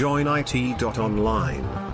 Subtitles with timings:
[0.00, 1.89] joinit.online.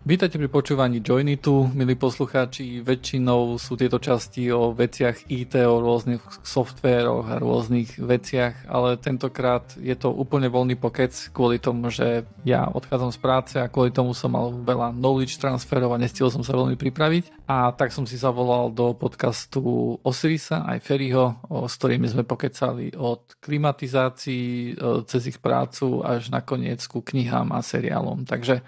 [0.00, 2.80] Vítajte pri počúvaní Joinitu, milí poslucháči.
[2.80, 9.76] Väčšinou sú tieto časti o veciach IT, o rôznych softvéroch a rôznych veciach, ale tentokrát
[9.76, 14.16] je to úplne voľný pokec kvôli tomu, že ja odchádzam z práce a kvôli tomu
[14.16, 17.44] som mal veľa knowledge transferov a nestihol som sa veľmi pripraviť.
[17.44, 23.36] A tak som si zavolal do podcastu Osirisa aj Ferryho, s ktorými sme pokecali od
[23.36, 28.24] klimatizácií e, cez ich prácu až nakoniec ku knihám a seriálom.
[28.24, 28.64] Takže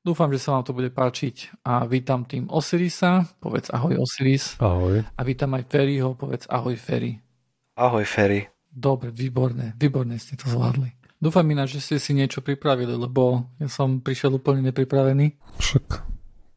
[0.00, 4.56] Dúfam, že sa vám to bude páčiť a vítam tým Osirisa, povedz ahoj Osiris.
[4.56, 5.04] Ahoj.
[5.04, 7.20] A vítam aj Ferryho, povedz ahoj Ferry.
[7.76, 8.48] Ahoj Ferry.
[8.64, 10.96] Dobre, výborné, výborné ste to zvládli.
[11.20, 15.36] Dúfam ináč, že ste si niečo pripravili, lebo ja som prišiel úplne nepripravený.
[15.60, 16.00] Však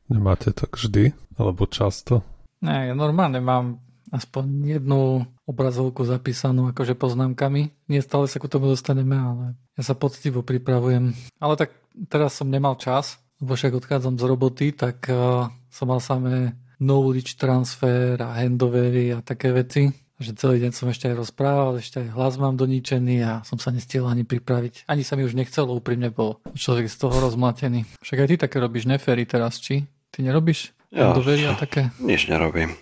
[0.07, 2.23] nemáte tak vždy, alebo často?
[2.63, 3.84] Ne, ja normálne mám
[4.15, 7.91] aspoň jednu obrazovku zapísanú akože poznámkami.
[7.91, 11.12] Nie stále sa ku tomu dostaneme, ale ja sa poctivo pripravujem.
[11.43, 11.75] Ale tak
[12.07, 17.40] teraz som nemal čas, lebo však odchádzam z roboty, tak uh, som mal samé knowledge
[17.40, 19.90] transfer a handovery a také veci.
[20.21, 23.73] Že celý deň som ešte aj rozprával, ešte aj hlas mám doničený a som sa
[23.73, 24.85] nestiel ani pripraviť.
[24.85, 27.90] Ani sa mi už nechcelo úprimne, bol človek z toho rozmlatený.
[27.99, 29.84] Však aj ty také robíš nefery teraz, či?
[30.13, 30.71] Ty nerobíš?
[30.93, 31.90] Ja, handovery a také?
[31.97, 32.77] Nič nerobím.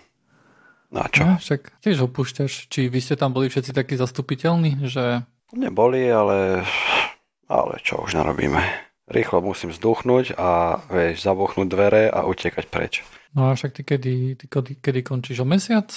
[0.92, 1.24] Na čo?
[1.24, 2.68] No, však tiež opúšťaš.
[2.68, 5.24] Či vy ste tam boli všetci takí zastupiteľní, že...
[5.56, 6.68] Neboli, ale...
[7.48, 13.04] Ale čo už narobíme rýchlo musím zduchnúť a vieš, zabuchnúť dvere a utekať preč.
[13.36, 15.44] No a však ty kedy, ty kedy, kedy končíš?
[15.44, 15.88] O mesiac?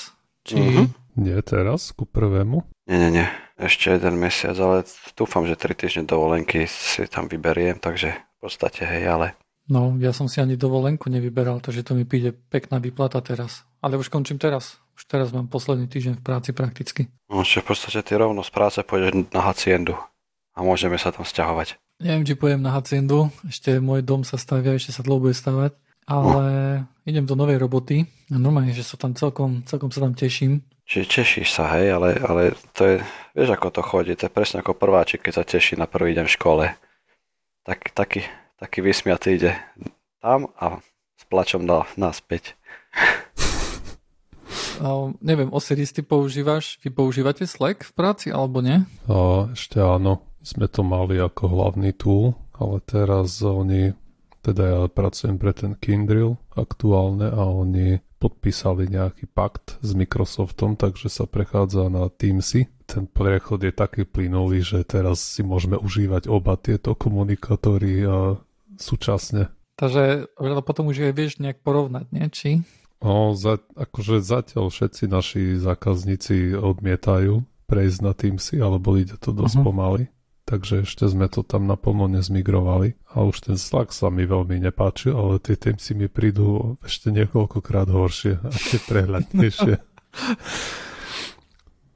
[0.44, 0.60] Či...
[0.60, 0.86] Mhm.
[1.16, 2.68] Nie teraz, ku prvému?
[2.92, 3.28] Nie, nie, nie.
[3.56, 4.84] Ešte jeden mesiac, ale
[5.16, 9.28] dúfam, že 3 týždne dovolenky si tam vyberiem, takže v podstate hej, ale...
[9.72, 13.64] No, ja som si ani dovolenku nevyberal, takže to mi príde pekná výplata teraz.
[13.80, 14.78] Ale už končím teraz.
[15.00, 17.08] Už teraz mám posledný týždeň v práci prakticky.
[17.32, 19.96] No, čiže v podstate ty rovno z práce pôjdeš na haciendu
[20.52, 21.80] a môžeme sa tam sťahovať.
[21.96, 25.80] Neviem, či pojem na haciendu, ešte môj dom sa stavia, ešte sa dlho bude stavať,
[26.03, 26.44] ale
[26.84, 27.08] no.
[27.08, 30.59] idem do novej roboty a normálne, že sa tam celkom, celkom sa tam teším.
[30.84, 32.96] Čiže tešíš sa, hej, ale, ale to je,
[33.31, 36.28] vieš ako to chodí, to je presne ako prváčik, keď sa teší na prvý deň
[36.28, 36.66] v škole.
[37.64, 38.28] Tak, taký,
[38.59, 39.56] taký vysmiatý ide
[40.19, 40.84] tam a
[41.16, 42.59] s plačom dá naspäť.
[44.84, 48.84] Uh, neviem, Osiris, ty používaš, vy používate Slack v práci alebo nie?
[49.08, 53.97] Uh, ešte áno sme to mali ako hlavný tool, ale teraz oni,
[54.45, 61.09] teda ja pracujem pre ten Kindrill aktuálne a oni podpísali nejaký pakt s Microsoftom, takže
[61.09, 62.69] sa prechádza na Teamsy.
[62.85, 68.38] Ten prechod je taký plynulý, že teraz si môžeme užívať oba tieto komunikátory a
[68.77, 69.50] súčasne.
[69.75, 70.29] Takže
[70.62, 72.25] potom už aj vieš nejak porovnať, nie?
[72.31, 72.50] Či?
[73.03, 79.57] No, za, akože zatiaľ všetci naši zákazníci odmietajú prejsť na Teamsy, alebo ide to dosť
[79.59, 79.67] uh-huh.
[79.67, 80.06] pomaly
[80.45, 82.95] takže ešte sme to tam naplno nezmigrovali.
[83.11, 87.89] A už ten Slack sa mi veľmi nepáčil, ale tie Teamsy mi prídu ešte niekoľkokrát
[87.89, 89.73] horšie a tie prehľadnejšie.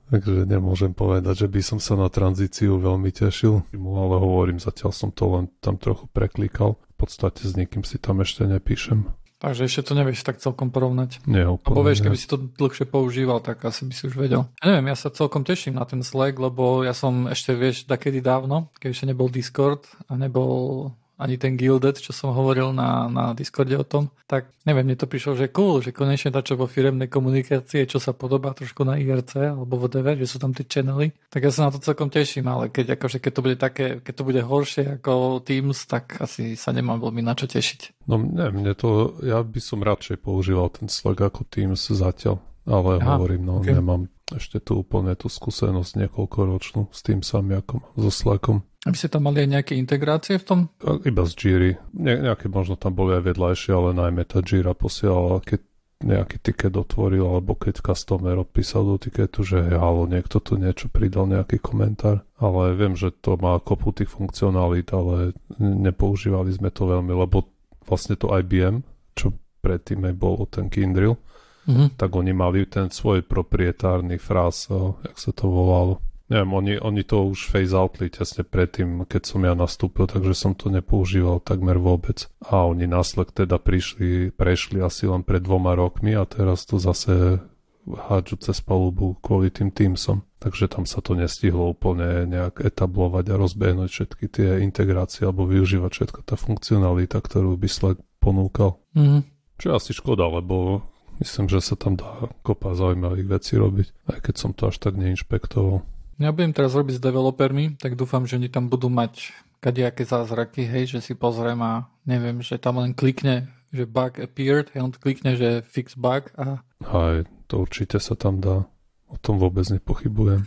[0.09, 5.13] Takže nemôžem povedať, že by som sa na tranzíciu veľmi tešil, ale hovorím, zatiaľ som
[5.13, 6.81] to len tam trochu preklikal.
[6.97, 9.05] V podstate s nikým si tam ešte nepíšem.
[9.39, 11.23] Takže ešte to nevieš tak celkom porovnať.
[11.23, 11.71] Nie, úplne.
[11.71, 14.43] Alebo vieš, keby si to dlhšie používal, tak asi by si už vedel.
[14.59, 18.19] Ja neviem, ja sa celkom teším na ten Slack, lebo ja som ešte, vieš, takedy
[18.19, 23.23] dávno, keď ešte nebol Discord a nebol ani ten Gilded, čo som hovoril na, na
[23.35, 27.11] Discorde o tom, tak neviem, mne to prišlo, že cool, že konečne čo vo firemnej
[27.11, 31.43] komunikácie, čo sa podobá trošku na IRC alebo whatever, že sú tam tie channely, tak
[31.43, 34.23] ja sa na to celkom teším, ale keď, akože, keď to bude také, keď to
[34.23, 38.07] bude horšie ako Teams, tak asi sa nemám veľmi na čo tešiť.
[38.07, 43.03] No ne, mne to, ja by som radšej používal ten Slack ako Teams zatiaľ, ale
[43.03, 43.75] Aha, hovorím, no okay.
[43.75, 48.61] nemám ešte tu úplne tú skúsenosť niekoľkoročnú s tým samiakom, so Slackom.
[48.87, 50.59] A vy ste tam mali aj nejaké integrácie v tom?
[51.03, 51.71] Iba z Jira.
[51.91, 55.67] Ne, nejaké možno tam boli aj vedľajšie, ale najmä tá Jira posielala, keď
[55.99, 61.27] nejaký ticket otvoril, alebo keď customer odpísal do tiketu, že halo, niekto tu niečo pridal,
[61.27, 62.23] nejaký komentár.
[62.39, 67.51] Ale viem, že to má kopu tých funkcionalít, ale nepoužívali sme to veľmi, lebo
[67.83, 68.79] vlastne to IBM,
[69.11, 71.19] čo predtým aj bol ten Kindrill,
[71.67, 71.99] mm-hmm.
[71.99, 74.71] tak oni mali ten svoj proprietárny fráz,
[75.03, 75.99] jak sa to volalo
[76.29, 80.53] Neviem, oni, oni to už phase outli tesne predtým, keď som ja nastúpil, takže som
[80.53, 82.29] to nepoužíval takmer vôbec.
[82.45, 87.41] A oni Slack teda prišli, prešli asi len pred dvoma rokmi a teraz to zase
[87.89, 90.21] hádžu cez palubu kvôli tým Teamsom.
[90.37, 95.91] Takže tam sa to nestihlo úplne nejak etablovať a rozbehnúť všetky tie integrácie alebo využívať
[95.91, 98.77] všetko tá funkcionalita, ktorú by Slack ponúkal.
[98.93, 99.21] Mm-hmm.
[99.59, 100.85] Čo je asi škoda, lebo
[101.19, 104.95] myslím, že sa tam dá kopa zaujímavých vecí robiť, aj keď som to až tak
[104.95, 105.83] neinšpektoval.
[106.19, 109.31] Ja budem teraz robiť s developermi, tak dúfam, že oni tam budú mať
[109.63, 114.67] kadejaké zázraky, hej, že si pozriem a neviem, že tam len klikne, že bug appeared,
[114.75, 116.59] hej, on klikne, že fix bug a...
[116.83, 118.67] Aj, to určite sa tam dá.
[119.07, 120.43] O tom vôbec nepochybujem.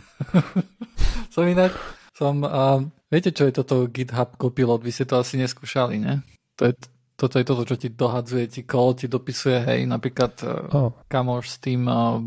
[1.33, 1.73] som inak,
[2.13, 2.79] som, uh,
[3.09, 4.85] viete, čo je toto GitHub Copilot?
[4.85, 6.21] Vy ste to asi neskúšali, ne?
[6.61, 6.77] To je,
[7.23, 10.33] toto je toto, čo ti dohadzuje, ti kód, ti dopisuje, hej, napríklad
[10.75, 10.91] oh.
[11.07, 12.19] kamoš s tým uh,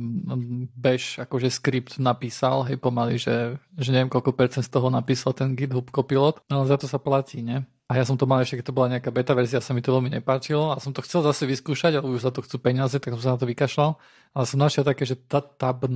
[0.72, 5.52] bež, akože skript napísal, hej, pomaly, že, že neviem, koľko percent z toho napísal ten
[5.52, 7.68] GitHub Copilot, no ale za to sa platí, ne?
[7.86, 9.94] A ja som to mal ešte, keď to bola nejaká beta verzia, sa mi to
[9.94, 13.14] veľmi nepáčilo a som to chcel zase vyskúšať, ale už za to chcú peniaze, tak
[13.14, 13.94] som sa na to vykašľal.
[14.34, 15.94] Ale som našiel také, že Tab 9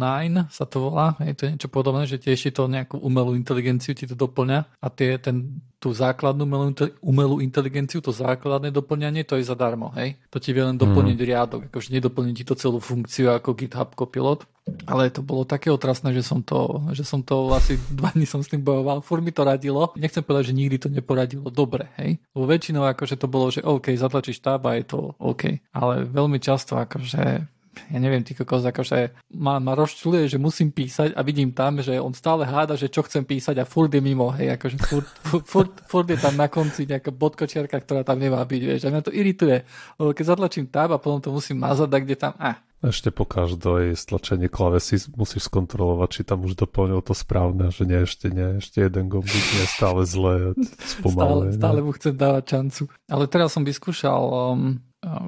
[0.55, 4.15] sa to volá, je to niečo podobné, že tiež to nejakú umelú inteligenciu ti to
[4.15, 9.89] doplňa a tie, ten, tú základnú umelú, umelú inteligenciu, to základné doplňanie, to je zadarmo,
[9.97, 10.21] hej.
[10.29, 11.25] To ti vie len doplniť mm.
[11.25, 14.45] riadok, akože nedoplní ti to celú funkciu ako GitHub Copilot.
[14.85, 18.45] Ale to bolo také otrasné, že som to, že som to asi dva dní som
[18.45, 19.01] s tým bojoval.
[19.01, 19.91] Fur mi to radilo.
[19.97, 22.21] Nechcem povedať, že nikdy to neporadilo dobre, hej.
[22.37, 25.59] Lebo väčšinou akože to bolo, že OK, zatlačíš tab a je to OK.
[25.73, 31.15] Ale veľmi často akože ja neviem, ty kokos, akože ma, ma rozčuluje, že musím písať
[31.15, 34.35] a vidím tam, že on stále háda, že čo chcem písať a furt je mimo,
[34.35, 38.43] hej, akože furt, furt, furt, furt je tam na konci nejaká bodkočiarka, ktorá tam nemá
[38.43, 39.63] byť, vieš, a mňa to irituje,
[40.03, 43.29] lebo keď zatlačím tab a potom to musím mazať, tak kde tam, ah, ešte po
[43.29, 48.57] každej stlačení klavesy musíš skontrolovať, či tam už doplnil to správne, že nie, ešte nie,
[48.57, 51.53] ešte jeden gombík nie stále zlé, spomalé.
[51.53, 52.83] Stále, stále mu chcem dávať šancu.
[53.13, 54.23] Ale teraz som vyskúšal,
[54.57, 54.81] um,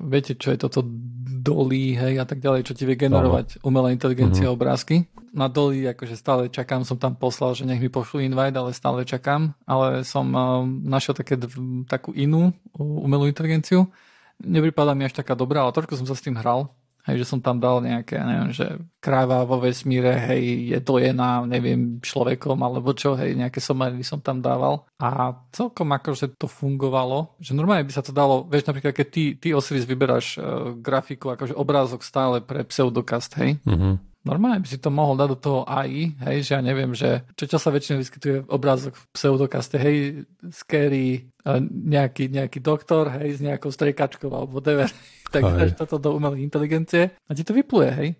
[0.08, 0.80] viete, čo je toto
[1.42, 3.66] dolí, hej, a tak ďalej, čo ti vie generovať no.
[3.66, 4.56] umelá inteligencia mm-hmm.
[4.56, 5.10] obrázky.
[5.34, 9.02] Na dolí akože stále čakám, som tam poslal, že nech mi pošlu invite, ale stále
[9.02, 9.58] čakám.
[9.66, 10.36] Ale som um,
[10.86, 11.34] našiel také,
[11.90, 13.90] takú inú umelú inteligenciu.
[14.38, 16.70] Nepripadá mi až taká dobrá, ale trošku som sa s tým hral
[17.02, 21.98] Hej, že som tam dal nejaké, neviem, že kráva vo vesmíre, hej, je dojená, neviem,
[21.98, 24.86] človekom, alebo čo, hej, nejaké somery som tam dával.
[25.02, 29.24] A celkom akože to fungovalo, že normálne by sa to dalo, vieš, napríklad, keď ty,
[29.34, 34.78] ty Osiris vyberáš uh, grafiku, akože obrázok stále pre pseudokast, hej, mm-hmm normálne by si
[34.78, 37.98] to mohol dať do toho AI, hej, že ja neviem, že čo, čo sa väčšinou
[38.02, 39.96] vyskytuje obrázok v pseudokaste, hej,
[40.54, 41.26] scary,
[41.70, 44.86] nejaký, nejaký doktor, hej, s nejakou strejkačkou alebo whatever,
[45.34, 48.10] tak dáš toto do umelej inteligencie a ti to vypluje, hej.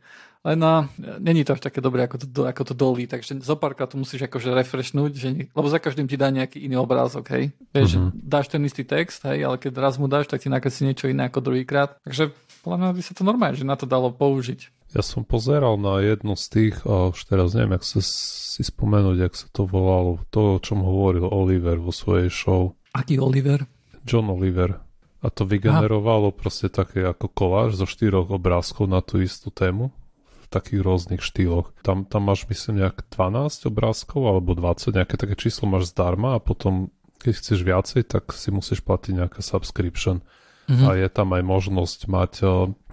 [0.43, 0.91] Len no,
[1.23, 4.27] není to až také dobré, ako to, ako to dolí, takže zo párkrát to musíš
[4.27, 7.55] akože refreshnúť, že, lebo za každým ti dá nejaký iný obrázok, hej.
[7.71, 8.11] Vieš, mm-hmm.
[8.27, 11.31] dáš ten istý text, hej, ale keď raz mu dáš, tak ti nakreslí niečo iné
[11.31, 11.95] ako druhýkrát.
[12.03, 14.91] Takže podľa mňa by sa to normálne, že na to dalo použiť.
[14.95, 19.17] Ja som pozeral na jednu z tých, a už teraz neviem, jak sa si spomenúť,
[19.19, 22.77] jak sa to volalo, to, o čom hovoril Oliver vo svojej show.
[22.93, 23.65] Aký Oliver?
[24.05, 24.79] John Oliver.
[25.23, 26.39] A to vygenerovalo Aha.
[26.39, 29.95] proste také ako koláž zo štyroch obrázkov na tú istú tému
[30.43, 31.73] v takých rôznych štýloch.
[31.81, 36.43] Tam, tam máš myslím nejak 12 obrázkov alebo 20, nejaké také číslo máš zdarma a
[36.43, 36.91] potom
[37.23, 40.27] keď chceš viacej, tak si musíš platiť nejaká subscription.
[40.71, 40.87] Mm-hmm.
[40.87, 42.33] A je tam aj možnosť mať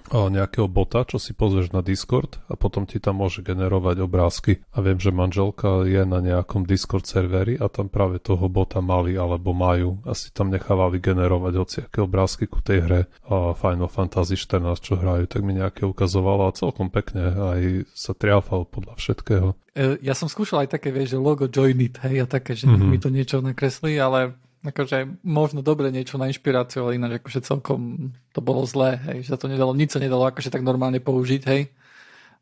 [0.09, 4.65] nejakého bota, čo si pozrieš na Discord a potom ti tam môže generovať obrázky.
[4.73, 9.13] A viem, že manželka je na nejakom Discord serveri a tam práve toho bota mali
[9.13, 10.01] alebo majú.
[10.09, 15.29] Asi tam nechávali generovať hociaké obrázky ku tej hre a Final Fantasy 14, čo hrajú,
[15.29, 17.61] tak mi nejaké ukazovalo a celkom pekne aj
[17.93, 19.47] sa triafal podľa všetkého.
[19.77, 22.65] E, ja som skúšal aj také, vieš, že logo Join It, hej, a také, že
[22.65, 22.89] mm-hmm.
[22.89, 28.11] mi to niečo nakreslí, ale akože možno dobre niečo na inšpiráciu, ale ináč akože celkom
[28.35, 31.71] to bolo zlé, hej, že to nedalo, nič sa nedalo akože tak normálne použiť, hej.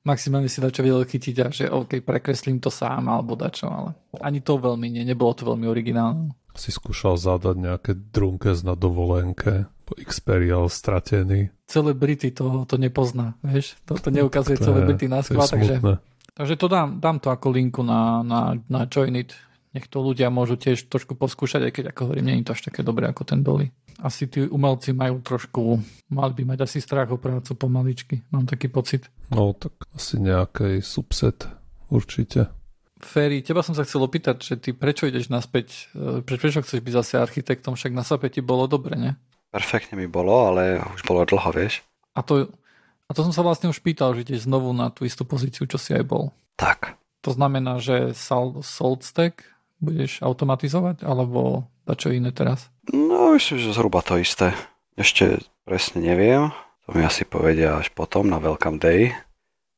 [0.06, 3.90] Maximálne si dačo vedel chytiť a že OK, prekreslím to sám alebo dačo, ale
[4.24, 6.34] ani to veľmi nie, nebolo to veľmi originálne.
[6.58, 11.54] Si skúšal zadať nejaké drunkes na dovolenke, po Xperial stratený.
[11.64, 15.80] Celebrity to, to nepozná, vieš, to, to neukazuje to celebrity na skvá, takže,
[16.36, 19.32] takže to dám, dám to ako linku na, na, na Joinit
[19.76, 22.62] nech to ľudia môžu tiež trošku poskúšať, aj keď ako hovorím, nie je to až
[22.72, 23.72] také dobré ako ten Dolly.
[23.98, 25.82] Asi tí umelci majú trošku,
[26.14, 29.10] mali by mať asi strach o prácu pomaličky, mám taký pocit.
[29.34, 31.50] No tak asi nejaký subset
[31.90, 32.54] určite.
[32.98, 36.94] Ferry, teba som sa chcel opýtať, že ty prečo ideš naspäť, e, prečo chceš byť
[36.98, 39.12] zase architektom, však na sape ti bolo dobre, ne?
[39.54, 41.86] Perfektne mi bolo, ale už bolo dlho, vieš.
[42.18, 42.50] A to,
[43.06, 45.78] a to som sa vlastne už pýtal, že ideš znovu na tú istú pozíciu, čo
[45.78, 46.34] si aj bol.
[46.58, 46.98] Tak.
[47.22, 49.46] To znamená, že Salt Stack
[49.78, 52.68] budeš automatizovať, alebo čo iné teraz?
[52.92, 54.52] No, myslím, že zhruba to isté.
[54.98, 56.50] Ešte presne neviem,
[56.84, 59.16] to mi asi povedia až potom na Welcome Day,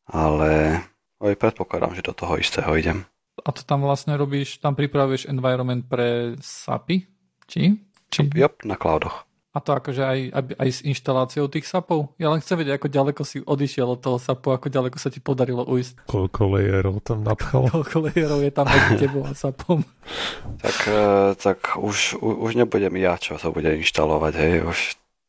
[0.09, 0.81] ale
[1.21, 3.05] aj predpokladám, že do toho istého idem.
[3.45, 7.07] A to tam vlastne robíš, tam pripravuješ environment pre SAPI?
[7.47, 7.77] Či?
[8.11, 8.21] Či?
[8.35, 9.28] Yep, na cloudoch.
[9.49, 10.19] A to akože aj,
[10.61, 12.13] aj s inštaláciou tých sapov?
[12.21, 15.17] Ja len chcem vedieť, ako ďaleko si odišiel od toho sapu, ako ďaleko sa ti
[15.17, 16.05] podarilo ujsť.
[16.05, 17.65] Koľko lejerov tam napchal?
[17.73, 19.81] Koľko lejerov je tam medzi tebou a sapom?
[20.59, 21.05] Tak, e,
[21.37, 24.53] tak už, už nebudem ja, čo to bude inštalovať, hej.
[24.65, 24.79] Už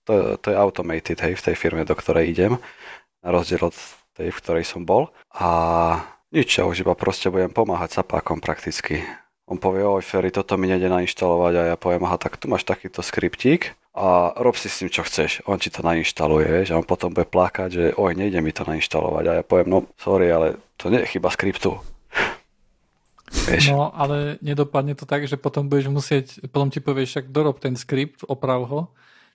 [0.09, 2.57] to, to je automated, hej, v tej firme, do ktorej idem.
[3.21, 3.77] Na rozdiel od
[4.17, 5.13] tej, v ktorej som bol.
[5.37, 5.49] A
[6.33, 9.05] nič, ja už iba proste budem pomáhať sapákom prakticky.
[9.51, 12.63] On povie, oj Ferry, toto mi nejde nainštalovať a ja poviem, aha, tak tu máš
[12.63, 15.43] takýto skriptík, a rob si s tým, čo chceš.
[15.51, 18.63] On ti to nainštaluje, vieš, a on potom bude plakať, že oj, nejde mi to
[18.63, 19.25] nainštalovať.
[19.27, 21.75] A ja poviem, no sorry, ale to nie je chyba skriptu.
[23.47, 23.71] Vieš.
[23.71, 27.79] No, ale nedopadne to tak, že potom budeš musieť, potom ti povieš, však dorob ten
[27.79, 28.81] skript, oprav ho,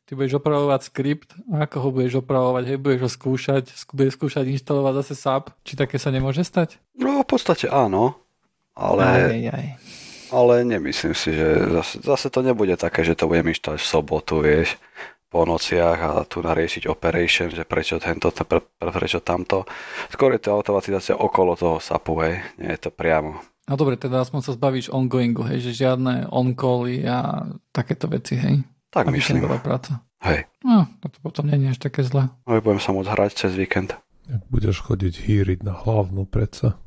[0.04, 4.52] ty budeš opravovať skript a ako ho budeš opravovať, hej, budeš ho skúšať, budeš skúšať
[4.52, 6.76] inštalovať zase SAP, či také sa nemôže stať?
[7.00, 8.20] No, v podstate áno,
[8.76, 9.04] ale...
[9.04, 9.66] Aj, aj, aj
[10.32, 14.36] ale nemyslím si, že zase, zase to nebude také, že to budem inštalovať v sobotu,
[14.41, 14.77] vieš,
[15.29, 19.67] po nociach a tu nariešiť operation, že prečo tento, pre, prečo tamto.
[20.08, 23.44] Skôr je to automatizácia okolo toho SAPu, hej, nie je to priamo.
[23.65, 28.62] No dobre, teda aspoň sa zbavíš ongoingu, hej, že žiadne on-cally a takéto veci, hej.
[28.94, 29.44] Tak Aby myslím.
[29.60, 30.05] práca.
[30.24, 30.48] Hej.
[30.63, 32.32] No, to potom nie je až také zlé.
[32.48, 33.91] No, budem sa môcť hrať cez víkend.
[34.50, 36.79] Budeš chodiť hýriť na hlavnú predsa.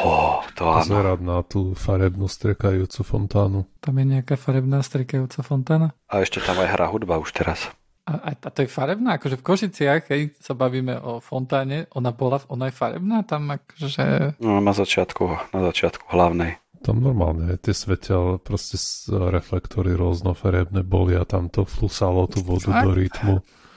[0.00, 3.64] Oh, to Pozerať na tú farebnú strekajúcu fontánu.
[3.80, 5.96] Tam je nejaká farebná strekajúca fontána?
[6.12, 7.72] A ešte tam aj hrá hudba už teraz.
[8.04, 9.16] A, a to je farebná?
[9.16, 14.36] Akože v Košiciach, keď sa bavíme o fontáne, ona bola, ona je farebná tam akože...
[14.42, 16.60] No, na začiatku, na začiatku hlavnej.
[16.80, 18.76] Tam normálne tie svetia, proste
[19.08, 22.84] reflektory rôznofarebné boli a tam to flusalo tú vodu Fakt?
[22.84, 23.34] do rytmu.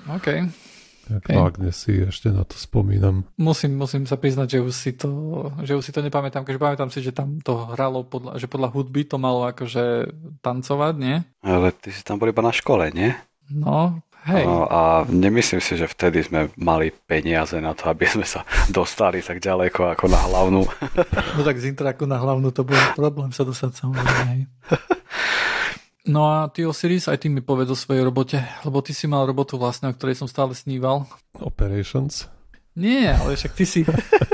[0.07, 0.27] OK.
[1.03, 1.35] Okay.
[1.35, 3.27] vágne si, ešte na to spomínam.
[3.35, 5.09] Musím, musím sa priznať, že už si to,
[5.59, 8.71] že už si to nepamätám, keďže pamätám si, že tam to hralo, podľa, že podľa
[8.71, 10.07] hudby to malo akože
[10.39, 11.15] tancovať, nie?
[11.43, 13.11] Ale ty si tam bol iba na škole, nie?
[13.51, 14.47] No, hej.
[14.47, 19.19] No, a nemyslím si, že vtedy sme mali peniaze na to, aby sme sa dostali
[19.19, 20.63] tak ďaleko ako na hlavnú.
[21.35, 24.41] No tak z intraku na hlavnú to bol problém sa dostať samozrejme, hej.
[26.03, 29.23] No a ty Osiris, aj ty mi povedz o svojej robote, lebo ty si mal
[29.23, 31.07] robotu vlastne, o ktorej som stále sníval.
[31.39, 32.27] Operations?
[32.75, 33.79] Nie, ale však ty si...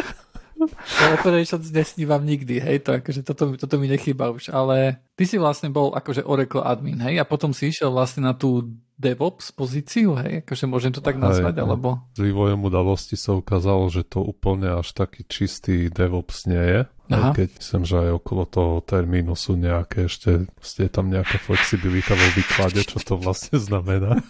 [1.16, 5.74] Operations nesnívam nikdy, hej, to akože toto, toto mi nechýba už, ale ty si vlastne
[5.74, 10.44] bol akože Oracle admin, hej, a potom si išiel vlastne na tú DevOps pozíciu, hej,
[10.44, 11.62] akože môžem to tak nazvať, no.
[11.66, 11.88] alebo...
[12.14, 16.82] S vývojom udalosti sa ukázalo, že to úplne až taký čistý DevOps nie je.
[17.10, 17.34] Aha.
[17.34, 22.14] Aj keď myslím, že aj okolo toho termínu sú nejaké ešte, je tam nejaká flexibilita
[22.14, 24.22] vo výklade, čo to vlastne znamená.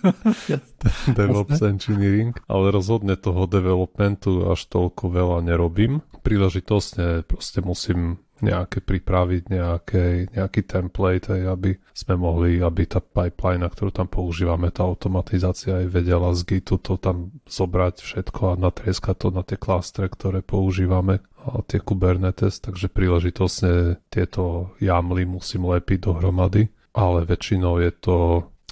[1.17, 2.39] DevOps engineering.
[2.47, 5.99] Ale rozhodne toho developmentu až toľko veľa nerobím.
[6.19, 13.67] Príležitostne proste musím nejaké pripraviť, nejaké, nejaký template, aj aby sme mohli, aby tá pipeline,
[13.67, 19.15] ktorú tam používame, tá automatizácia aj vedela z Gitu to tam zobrať všetko a natrieskať
[19.15, 25.99] to na tie klastre, ktoré používame a tie Kubernetes, takže príležitosne tieto jamly musím lepiť
[26.03, 28.17] dohromady, ale väčšinou je to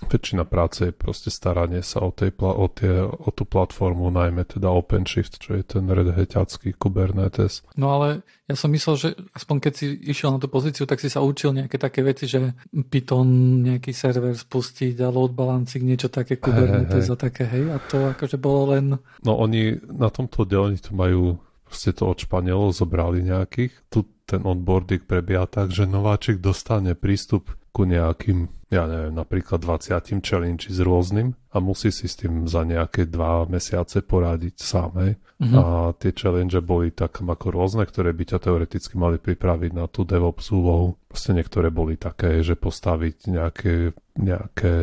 [0.06, 4.70] väčšina práce je proste staranie sa o, tej, o, tie, o tú platformu, najmä teda
[4.70, 7.66] OpenShift, čo je ten Red Hatácky Kubernetes.
[7.74, 11.10] No ale ja som myslel, že aspoň keď si išiel na tú pozíciu, tak si
[11.10, 13.26] sa učil nejaké také veci, že Python
[13.66, 17.14] nejaký server spustiť a load balancing, niečo také Kubernetes hey, hey.
[17.14, 19.02] a také, hej, a to akože bolo len...
[19.26, 23.74] No oni na tomto oddelení to majú proste to od Španielov zobrali nejakých.
[23.92, 30.24] Tu ten onboarding prebieha tak, že nováčik dostane prístup ku nejakým, ja neviem, napríklad 20
[30.26, 35.14] challenge s rôznym a musí si s tým za nejaké dva mesiace poradiť sám, hej.
[35.38, 35.54] Mm-hmm.
[35.54, 35.64] A
[36.02, 40.50] tie challenge boli tak ako rôzne, ktoré by ťa teoreticky mali pripraviť na tú DevOps
[40.50, 40.98] úlohu.
[41.06, 44.74] Proste niektoré boli také, že postaviť nejaké, nejaké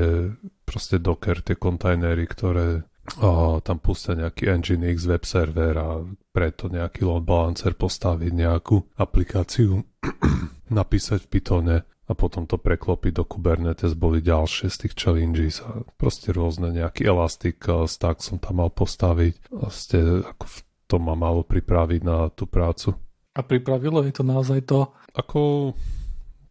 [0.63, 2.87] proste Docker, tie kontajnery, ktoré
[3.21, 6.01] a tam pustia nejaký Nginx web server a
[6.33, 9.85] preto nejaký load balancer postaviť nejakú aplikáciu,
[10.73, 15.89] napísať v Pythone a potom to preklopiť do Kubernetes boli ďalšie z tých challenges a
[15.97, 20.45] proste rôzne nejaký elastic eh, stack som tam mal postaviť a ste ako
[20.85, 22.93] to ma malo pripraviť na tú prácu.
[23.35, 24.93] A pripravilo je to naozaj to?
[25.17, 25.73] Ako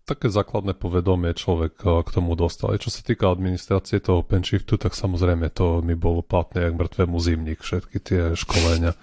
[0.04, 2.76] také základné povedomie človek eh, k tomu dostal.
[2.76, 7.60] Čo sa týka administrácie toho OpenShiftu, tak samozrejme to mi bolo platné jak mŕtvemu zimník,
[7.62, 8.98] všetky tie školenia.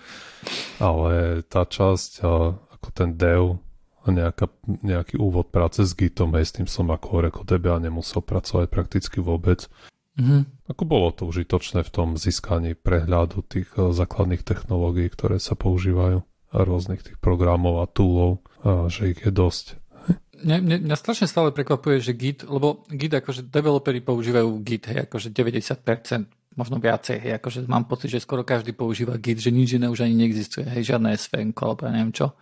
[0.83, 2.29] Ale tá časť, eh,
[2.59, 3.63] ako ten dev,
[4.11, 8.67] nejaká, nejaký úvod práce s Gitom, aj s tým som ako Oracle DBA nemusel pracovať
[8.69, 9.71] prakticky vôbec.
[10.19, 10.71] Mm-hmm.
[10.75, 16.27] Ako bolo to užitočné v tom získaní prehľadu tých uh, základných technológií, ktoré sa používajú
[16.51, 19.79] a rôznych tých programov a toolov, a že ich je dosť.
[20.41, 25.07] Mňa, mňa, mňa strašne stále prekvapuje, že Git, lebo Git akože developeri používajú Git, hej,
[25.07, 29.79] akože 90%, možno viacej, hej, akože mám pocit, že skoro každý používa Git, že nič
[29.79, 32.35] iné už ani neexistuje, hej, žiadne SVN, alebo ja neviem čo.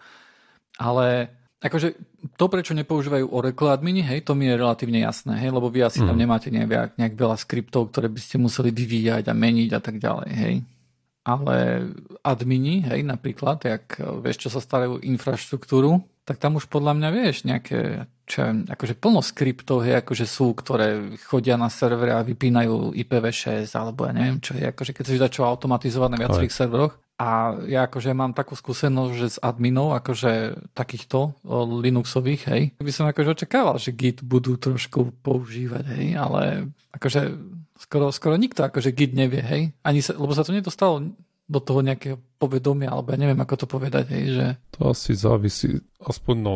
[0.78, 1.98] Ale akože
[2.38, 6.02] to, prečo nepoužívajú Oracle admini, hej, to mi je relatívne jasné, hej, lebo vy asi
[6.02, 6.06] mm.
[6.06, 6.22] tam mhm.
[6.22, 10.30] nemáte nejak, nejak veľa skriptov, ktoré by ste museli vyvíjať a meniť a tak ďalej,
[10.32, 10.56] hej.
[11.28, 11.56] Ale
[12.24, 17.48] admini, hej, napríklad, jak vieš, čo sa starajú infraštruktúru, tak tam už podľa mňa vieš
[17.48, 23.64] nejaké, čo akože plno skriptov je, akože sú, ktoré chodia na servere a vypínajú IPv6
[23.72, 26.58] alebo ja neviem čo je, akože keď si čo automatizovať na viacerých Aj.
[26.60, 26.94] serveroch.
[27.18, 31.34] A ja akože mám takú skúsenosť, že s adminov, akože takýchto
[31.82, 37.34] Linuxových, hej, by som akože očakával, že Git budú trošku používať, hej, ale akože
[37.74, 41.10] skoro, skoro nikto akože Git nevie, hej, ani sa, lebo sa to nedostalo
[41.48, 44.46] do toho nejakého povedomia, alebo ja neviem, ako to povedať, hej, že...
[44.78, 46.54] To asi závisí, aspoň no,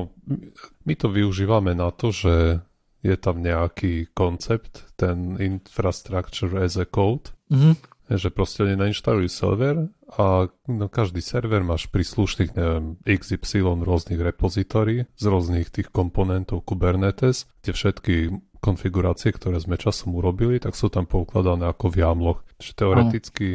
[0.84, 2.60] my to využívame na to, že
[3.02, 7.74] je tam nejaký koncept, ten infrastructure as a code, mm-hmm.
[8.14, 15.10] že proste oni nainštalujú server a no, každý server máš príslušných, neviem, XY rôznych repozitórií
[15.18, 18.14] z rôznych tých komponentov Kubernetes, kde všetky
[18.62, 22.38] konfigurácie, ktoré sme časom urobili, tak sú tam poukladané ako v jamloch.
[22.62, 23.46] Čiže teoreticky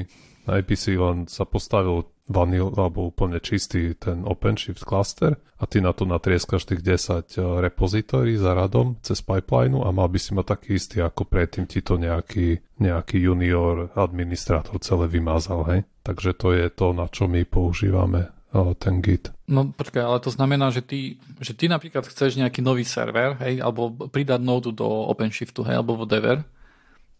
[0.47, 5.95] na IPC len sa postavil vanil alebo úplne čistý ten OpenShift cluster a ty na
[5.95, 10.43] to natrieskaš tých 10 eh, repozitórií za radom cez pipeline a mal by si ma
[10.43, 15.79] taký istý, ako predtým ti to nejaký, nejaký junior administrátor celé vymazal, hej?
[16.03, 19.31] Takže to je to, na čo my používame eh, ten Git.
[19.47, 23.63] No počkaj, ale to znamená, že ty, že ty napríklad chceš nejaký nový server, hej,
[23.63, 26.43] alebo pridať nódu do OpenShiftu, hej, alebo whatever,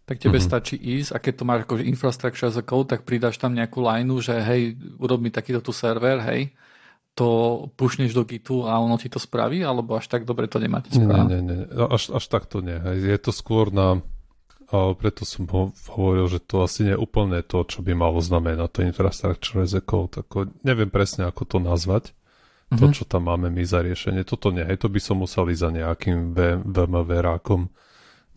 [0.08, 0.48] tak tebe mm-hmm.
[0.48, 3.84] stačí ísť a keď to máš akože infrastructure as a code, tak pridáš tam nejakú
[3.84, 6.56] lineu, že hej, urob mi takýto tu server, hej,
[7.12, 7.28] to
[7.76, 11.28] pušneš do Gitu a ono ti to spraví, alebo až tak dobre to nemáte spraviť?
[11.28, 12.80] Nie, nie, nie, až, až tak to nie.
[12.80, 13.04] Hej.
[13.04, 14.00] Je to skôr na,
[14.72, 18.24] a preto som ho, hovoril, že to asi nie je úplne to, čo by malo
[18.24, 20.24] znamenať to infrastructure as a code.
[20.24, 22.16] Ako, neviem presne, ako to nazvať.
[22.68, 22.80] Mm-hmm.
[22.80, 22.94] To, mhm.
[22.96, 24.64] čo tam máme my za riešenie, toto nie.
[24.64, 26.32] Hej, to by som musel ísť za nejakým
[26.72, 27.68] VMV rákom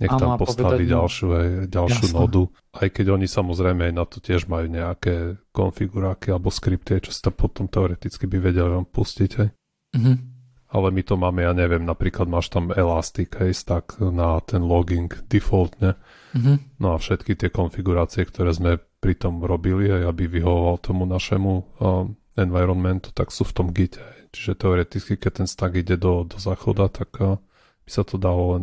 [0.01, 2.43] nech tam postaví povedať, ďalšiu, aj, ďalšiu nodu.
[2.73, 7.29] Aj keď oni samozrejme aj na to tiež majú nejaké konfiguráky alebo skripty, čo sa
[7.29, 9.31] potom teoreticky by vedeli vám pustiť.
[9.37, 9.49] Hej.
[9.93, 10.17] Mm-hmm.
[10.71, 15.11] Ale my to máme, ja neviem, napríklad máš tam Elastic hej, tak na ten logging
[15.29, 16.01] defaultne.
[16.33, 16.57] Mm-hmm.
[16.81, 21.53] No a všetky tie konfigurácie, ktoré sme pri tom robili, aj aby vyhovoval tomu našemu
[21.53, 22.07] uh,
[22.39, 24.01] environmentu, tak sú v tom gite.
[24.31, 27.37] Čiže teoreticky, keď ten stack ide do, do záchoda, tak uh,
[27.83, 28.63] by sa to dalo len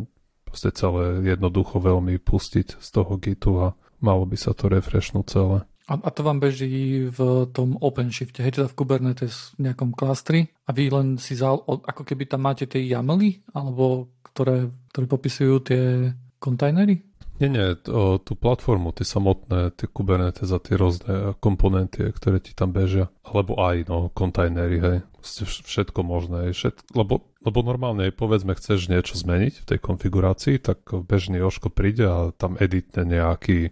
[0.58, 5.62] proste celé jednoducho veľmi pustiť z toho Gitu a malo by sa to refreshnúť celé.
[5.86, 10.50] A, a to vám beží v tom OpenShifte, hej, teda v Kubernetes v nejakom klastri
[10.66, 15.62] a vy len si zal, ako keby tam máte tie YAMLy, alebo ktoré, ktoré popisujú
[15.62, 16.10] tie
[16.42, 17.06] kontajnery?
[17.38, 22.58] Nie, nie, to, tú platformu, tie samotné, tie Kubernetes a tie rôzne komponenty, ktoré ti
[22.58, 23.14] tam bežia.
[23.22, 24.98] Alebo aj, no, kontajnery, hej.
[25.22, 31.40] Všetko možné, všetko, lebo lebo normálne, povedzme, chceš niečo zmeniť v tej konfigurácii, tak bežný
[31.40, 33.72] Joško príde a tam editne nejaký,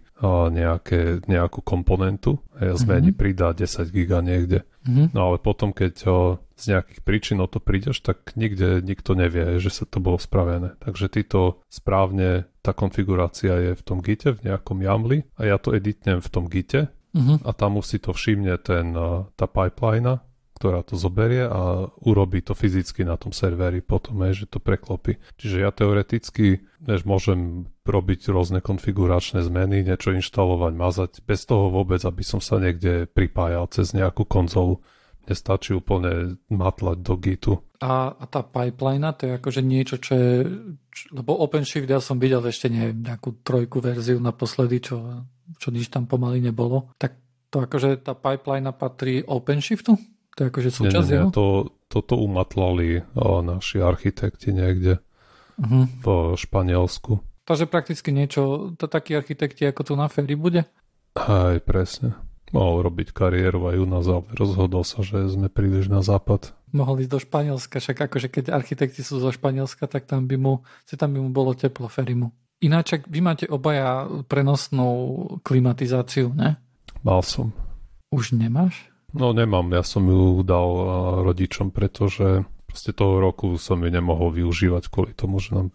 [0.50, 3.20] nejaké, nejakú komponentu a ja zmení, mm-hmm.
[3.20, 4.64] pridá 10 giga niekde.
[4.88, 5.12] Mm-hmm.
[5.12, 5.94] No ale potom, keď
[6.56, 10.72] z nejakých príčin o to prídeš, tak nikde nikto nevie, že sa to bolo spravené.
[10.80, 15.60] Takže ty to správne, tá konfigurácia je v tom gite, v nejakom jamli a ja
[15.60, 17.44] to editnem v tom gite mm-hmm.
[17.44, 18.96] a tam už si to všimne ten,
[19.36, 20.24] tá pipeline
[20.56, 25.20] ktorá to zoberie a urobí to fyzicky na tom serveri potom, je, že to preklopí.
[25.36, 32.00] Čiže ja teoreticky než môžem robiť rôzne konfiguračné zmeny, niečo inštalovať, mazať, bez toho vôbec,
[32.02, 34.80] aby som sa niekde pripájal cez nejakú konzolu.
[35.26, 37.52] Nestačí úplne matlať do Gitu.
[37.82, 40.34] A, a tá pipeline, to je akože niečo, čo je...
[40.86, 45.26] Čo, lebo OpenShift ja som videl ešte neviem, nejakú trojku verziu naposledy, čo,
[45.58, 46.94] čo nič tam pomaly nebolo.
[46.94, 47.18] Tak
[47.50, 49.98] to akože tá pipeline patrí OpenShiftu?
[50.36, 55.00] To je akože súčasť nie, nie, nie, to, toto umatlali o, naši architekti niekde
[55.56, 55.88] uh-huh.
[56.04, 57.24] v Španielsku.
[57.48, 60.68] Takže prakticky niečo, to takí architekti ako tu na Ferry bude?
[61.16, 62.18] Aj, presne.
[62.52, 66.52] Mohol robiť kariéru aj u nás, ale rozhodol sa, že sme príliš na západ.
[66.70, 70.52] Mohol ísť do Španielska, však akože keď architekti sú zo Španielska, tak tam by mu,
[70.84, 72.30] tam by mu bolo teplo Ferimu.
[72.60, 74.88] Ináč, vy máte obaja prenosnú
[75.44, 76.60] klimatizáciu, ne?
[77.00, 77.52] Mal som.
[78.10, 78.88] Už nemáš?
[79.16, 80.68] No nemám, ja som ju dal
[81.24, 85.72] rodičom, pretože proste toho roku som ju nemohol využívať kvôli tomu, že nám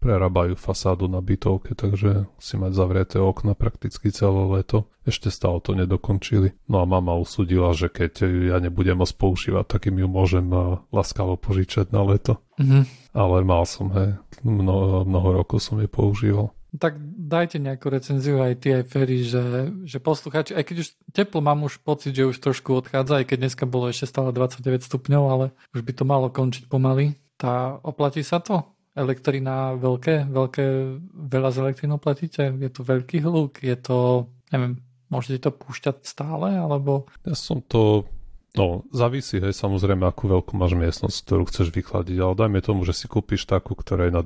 [0.00, 4.88] prerábajú fasádu na bytovke, takže si mať zavreté okna prakticky celé leto.
[5.04, 6.56] Ešte stále to nedokončili.
[6.72, 10.48] No a mama usudila, že keď ja nebudem môcť používať, tak im ju môžem
[10.88, 12.40] laskavo požičať na leto.
[12.56, 13.12] Mm-hmm.
[13.12, 14.16] Ale mal som, hej.
[14.40, 16.52] Mnoho, mnoho rokov som je používal.
[16.78, 21.42] Tak dajte nejakú recenziu aj ty, aj Ferry, že, že poslucháči, aj keď už teplo
[21.42, 25.22] mám už pocit, že už trošku odchádza, aj keď dneska bolo ešte stále 29 stupňov,
[25.26, 27.18] ale už by to malo končiť pomaly.
[27.34, 28.62] Tá oplatí sa to?
[28.94, 30.64] Elektrina veľké, veľké,
[31.10, 32.54] veľa z elektrínou platíte?
[32.54, 33.58] Je to veľký hluk?
[33.62, 34.78] Je to, neviem,
[35.10, 37.10] môžete to púšťať stále, alebo...
[37.26, 38.06] Ja som to
[38.50, 42.98] No, závisí, hej, samozrejme, akú veľkú máš miestnosť, ktorú chceš vychladiť, ale dajme tomu, že
[42.98, 44.18] si kúpiš takú, ktorá je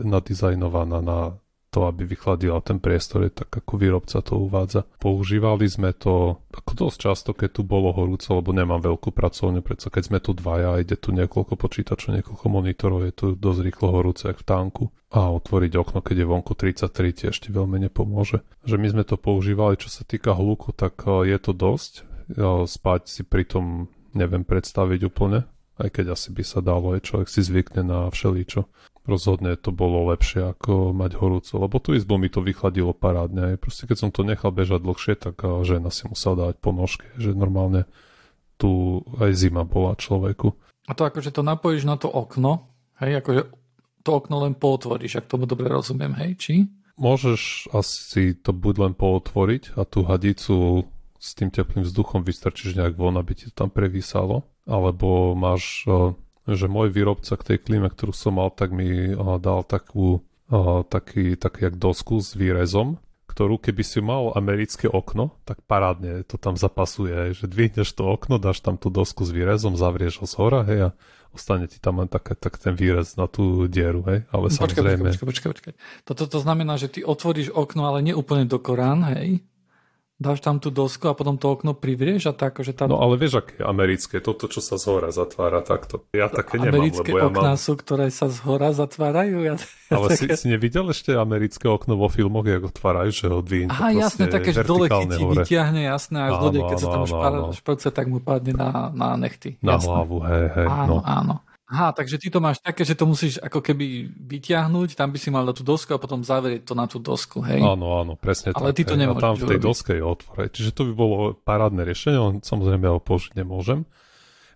[0.00, 1.36] nadizajnovaná na
[1.76, 4.88] to, aby vychladila ten priestor, je tak ako výrobca to uvádza.
[4.96, 9.92] Používali sme to ako dosť často, keď tu bolo horúco, lebo nemám veľkú pracovňu, predsa
[9.92, 14.24] keď sme tu dvaja, ide tu niekoľko počítačov, niekoľko monitorov, je tu dosť rýchlo horúce,
[14.24, 14.84] jak v tanku.
[15.12, 18.40] A otvoriť okno, keď je vonku 33, ti ešte veľmi nepomôže.
[18.64, 21.92] Že my sme to používali, čo sa týka hluku, tak e, je to dosť.
[22.66, 25.46] Spať si pritom neviem predstaviť úplne,
[25.78, 28.66] aj keď asi by sa dalo, aj človek si zvykne na všeličo
[29.06, 33.54] rozhodne to bolo lepšie ako mať horúco, lebo tú izbu mi to vychladilo parádne.
[33.54, 37.32] Aj proste keď som to nechal bežať dlhšie, tak žena si musela dávať ponožky, že
[37.32, 37.86] normálne
[38.58, 40.52] tu aj zima bola človeku.
[40.86, 42.70] A to akože to napojíš na to okno,
[43.02, 43.42] hej, akože
[44.06, 46.54] to okno len pootvoríš, ak tomu dobre rozumiem, hej, či?
[46.96, 50.86] Môžeš asi to buď len pootvoriť a tú hadicu
[51.18, 55.84] s tým teplým vzduchom vystrčíš nejak von, aby ti to tam prevysalo, alebo máš
[56.46, 60.22] že môj výrobca k tej klíme, ktorú som mal, tak mi dal takú,
[60.86, 66.40] taký, taký jak dosku s výrezom, ktorú keby si mal americké okno, tak parádne to
[66.40, 70.34] tam zapasuje, že dvihneš to okno, dáš tam tú dosku s výrezom, zavrieš ho z
[70.40, 70.90] hora, hej, a
[71.36, 75.08] ostane ti tam len také, tak ten výrez na tú dieru, hej, ale počkaj, samozrejme...
[75.12, 75.72] Počkaj, počkaj, počkaj.
[76.08, 79.44] Toto to znamená, že ty otvoríš okno, ale nie úplne do Korán, hej,
[80.16, 82.88] dáš tam tú dosku a potom to okno privrieš a tak, že tam...
[82.88, 86.08] No ale vieš, aké americké, toto, čo sa zhora zatvára takto.
[86.16, 87.60] Ja také nemám, americké lebo ja okná mám...
[87.60, 89.44] sú, ktoré sa zhora zatvárajú.
[89.44, 89.54] Ja,
[89.96, 90.40] ale také...
[90.40, 94.32] si, si nevidel ešte americké okno vo filmoch, ako otvárajú, že ho dvín Aha, jasné,
[94.32, 97.04] také, že dole chytí, vyťahne, jasné, až dole, keď sa tam
[97.52, 99.60] šprce, tak mu padne na, na nechty.
[99.60, 99.92] Na jasné.
[99.92, 100.66] hlavu, hej, hej.
[100.66, 101.04] Áno, no.
[101.04, 101.34] áno.
[101.66, 105.34] Aha, takže ty to máš také, že to musíš ako keby vyťahnuť, tam by si
[105.34, 107.58] mal na tú dosku a potom zavrieť to na tú dosku, hej?
[107.58, 108.78] Áno, áno, presne Ale tak.
[108.78, 109.66] ty to nemôžeš A tam v tej robiť.
[109.66, 110.34] doske je otvor.
[110.46, 113.82] Čiže to by bolo parádne riešenie, len samozrejme ja ho použiť nemôžem.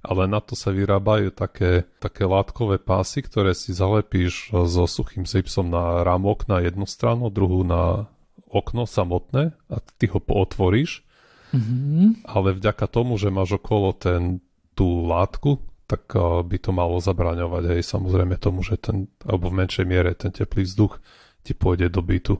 [0.01, 5.67] Ale na to sa vyrábajú také, také látkové pásy, ktoré si zalepíš so suchým zipsom
[5.67, 8.07] na rámok na jednu stranu, druhú na
[8.49, 11.03] okno samotné a ty ho pootvoríš.
[11.51, 12.23] Mm-hmm.
[12.23, 14.39] Ale vďaka tomu, že máš okolo ten,
[14.79, 15.59] tú látku,
[15.91, 16.07] tak
[16.47, 20.63] by to malo zabraňovať aj samozrejme tomu, že ten, alebo v menšej miere ten teplý
[20.63, 21.03] vzduch
[21.43, 22.39] ti pôjde do bytu.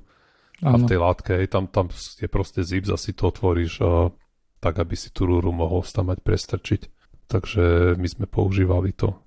[0.63, 0.77] Ano.
[0.77, 4.15] A v tej látke, aj tam, tam je proste zip, a si to otvoríš uh,
[4.63, 6.83] tak, aby si tú rúru mohol tam mať prestrčiť.
[7.27, 9.19] Takže my sme používali to.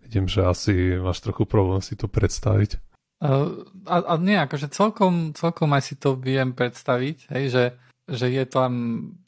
[0.00, 2.80] Vidím, že asi máš trochu problém si to predstaviť.
[3.20, 7.62] Uh, a, a nie, akože celkom, celkom aj si to viem predstaviť, hej, že
[8.04, 8.72] že je tam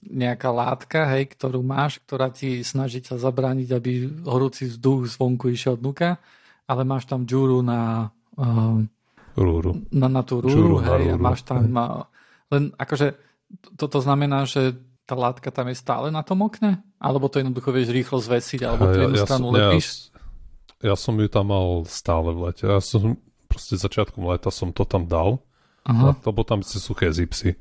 [0.05, 3.93] nejaká látka, hej, ktorú máš, ktorá ti snaží sa zabrániť, aby
[4.29, 6.21] horúci vzduch zvonku išiel dnuka,
[6.69, 8.85] ale máš tam džúru na, uh,
[9.33, 9.81] rúru.
[9.89, 11.65] na, na tú rúru, Džúru hej, a máš tam...
[11.65, 11.73] Hej.
[12.53, 13.17] Len akože
[13.81, 14.77] toto znamená, že
[15.09, 16.83] tá látka tam je stále na tom okne?
[17.01, 20.12] Alebo to jednoducho vieš rýchlo zvesiť, alebo tú jednu ja, stranu ja, lepíš?
[20.83, 22.69] Ja, ja som ju tam mal stále v lete.
[22.69, 23.17] Ja som
[23.49, 25.41] proste začiatkom leta som to tam dal,
[25.89, 26.19] Aha.
[26.27, 27.57] lebo tam si suché zipsy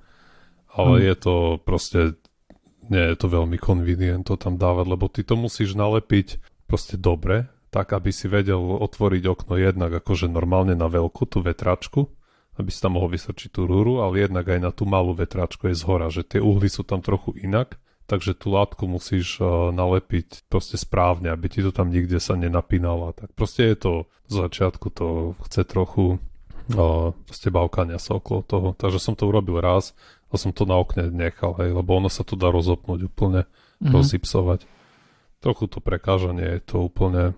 [0.75, 1.05] ale hmm.
[1.07, 1.99] je to proste,
[2.91, 7.47] nie je to veľmi convenient to tam dávať, lebo ty to musíš nalepiť proste dobre,
[7.71, 12.07] tak aby si vedel otvoriť okno jednak akože normálne na veľkú tú vetračku,
[12.55, 15.75] aby si tam mohol vystrčiť tú rúru, ale jednak aj na tú malú vetračku je
[15.75, 17.75] zhora, že tie uhly sú tam trochu inak,
[18.07, 23.11] takže tú látku musíš uh, nalepiť proste správne, aby ti to tam nikde sa nenapínalo.
[23.11, 23.93] Tak proste je to
[24.31, 25.07] z začiatku to
[25.49, 26.21] chce trochu
[26.73, 28.67] uh, proste bavkania sa okolo toho.
[28.77, 29.91] Takže som to urobil raz
[30.29, 33.93] a som to na okne nechal, hej, lebo ono sa tu dá rozopnúť úplne, mm-hmm.
[33.93, 34.65] rozsypsovať.
[35.39, 37.38] Trochu to prekáža, nie je to úplne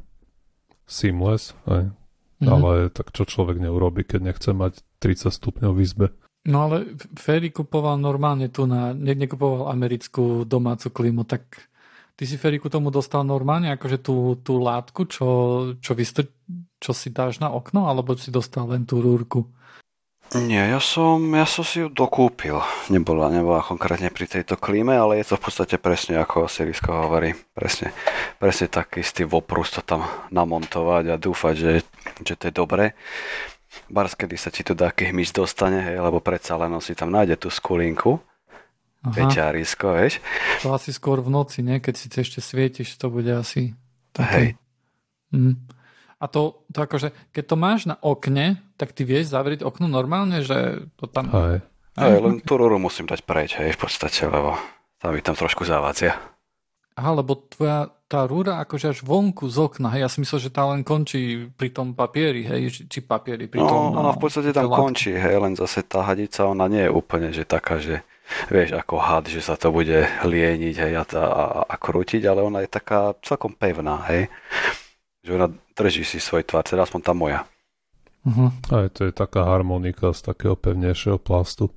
[0.88, 1.92] seamless, hej.
[2.38, 2.54] Mm-hmm.
[2.54, 6.08] ale tak čo človek neurobi, keď nechce mať 30 stupňov v izbe.
[6.48, 11.66] No ale Ferry kupoval normálne tu na, ne, nekupoval americkú domácu klímu, tak
[12.16, 15.28] ty si Feriku tomu dostal normálne, akože tú, tú látku, čo,
[15.84, 16.32] čo, vystr-
[16.80, 19.50] čo si dáš na okno, alebo si dostal len tú rúrku?
[20.36, 22.60] Nie, ja som, ja som si ju dokúpil.
[22.92, 27.32] Nebola, nebola konkrétne pri tejto klíme, ale je to v podstate presne ako Sirisko hovorí.
[27.56, 27.96] Presne,
[28.36, 30.04] presne tak istý voprus to tam
[30.36, 31.72] namontovať a dúfať, že,
[32.28, 32.92] že to je dobré.
[33.88, 37.08] Bars, kedy sa ti tu taký hmyz dostane, hej, lebo predsa len on si tam
[37.08, 38.20] nájde tú skulinku.
[39.08, 40.20] Peťarisko, vieš.
[40.68, 41.80] To asi skôr v noci, nie?
[41.80, 43.80] Keď si ešte svietiš, to bude asi
[44.12, 44.36] také.
[44.36, 44.50] Hej.
[45.32, 45.56] Mm.
[46.20, 50.46] A to, to akože, keď to máš na okne, tak ty vieš zavrieť okno normálne,
[50.46, 51.28] že to tam...
[51.34, 51.58] Aj.
[51.98, 54.54] Aj, len tú rúru musím dať preč, hej, v podstate, lebo
[55.02, 56.14] tam mi tam trošku zavádzia.
[56.98, 60.54] Aha, lebo tvoja, tá rúra akože až vonku z okna, hej, ja si myslel, že
[60.54, 63.82] tá len končí pri tom papieri, hej, či papieri pri no, tom...
[63.98, 67.50] ona v podstate tam končí, hej, len zase tá hadica, ona nie je úplne, že
[67.50, 68.06] taká, že
[68.54, 72.62] vieš, ako had, že sa to bude lieniť, hej, a, a, a krútiť, ale ona
[72.62, 74.30] je taká celkom pevná, hej,
[75.26, 77.42] že ona drží si svoj tvar, teda aspoň tá moja.
[78.28, 78.52] Uh-huh.
[78.76, 81.72] Aj to je taká harmonika z takého pevnejšieho plastu.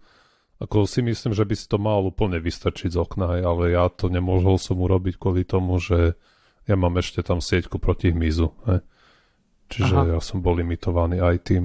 [0.58, 4.10] Ako si myslím, že by si to mal úplne vystrčiť z okna, ale ja to
[4.10, 6.18] nemôžel som urobiť kvôli tomu, že
[6.68, 8.50] ja mám ešte tam sieťku proti hmyzu.
[8.68, 8.76] He.
[9.70, 10.06] Čiže Aha.
[10.16, 11.64] ja som bol limitovaný aj tým.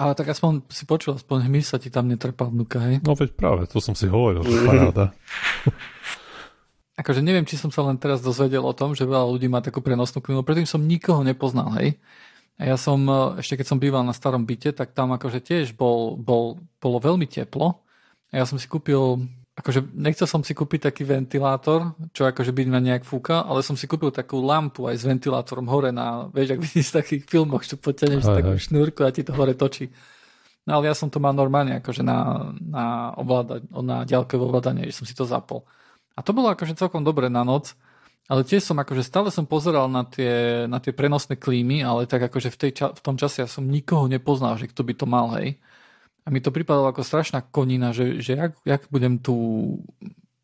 [0.00, 3.04] Ale tak aspoň si počul, aspoň hmyz sa ti tam netrpal vnúka, hej?
[3.04, 5.12] No veď práve, to som si hovoril, že paráda.
[7.02, 9.84] akože neviem, či som sa len teraz dozvedel o tom, že veľa ľudí má takú
[9.84, 12.00] prenosnú klímu, predtým som nikoho nepoznal, hej?
[12.60, 13.00] A ja som,
[13.40, 17.24] ešte keď som býval na starom byte, tak tam akože tiež bol, bol, bolo veľmi
[17.24, 17.80] teplo
[18.32, 19.24] a ja som si kúpil,
[19.56, 23.76] akože nechcel som si kúpiť taký ventilátor, čo akože by ma nejak fúka, ale som
[23.76, 27.64] si kúpil takú lampu aj s ventilátorom hore na, vieš, ak vidíš v takých filmoch,
[27.64, 29.92] čo potiahneš takú šnúrku a ti to hore točí.
[30.62, 35.02] No ale ja som to mal normálne akože na, na, ovláda, na ďalkové ovládanie, že
[35.02, 35.66] som si to zapol.
[36.14, 37.74] A to bolo akože celkom dobre na noc,
[38.30, 42.22] ale tiež som akože stále som pozeral na tie, na tie prenosné klímy, ale tak
[42.22, 45.34] akože v, tej, v tom čase ja som nikoho nepoznal, že kto by to mal,
[45.38, 45.58] hej.
[46.22, 49.34] A mi to pripadalo ako strašná konina, že, že jak, jak budem tu,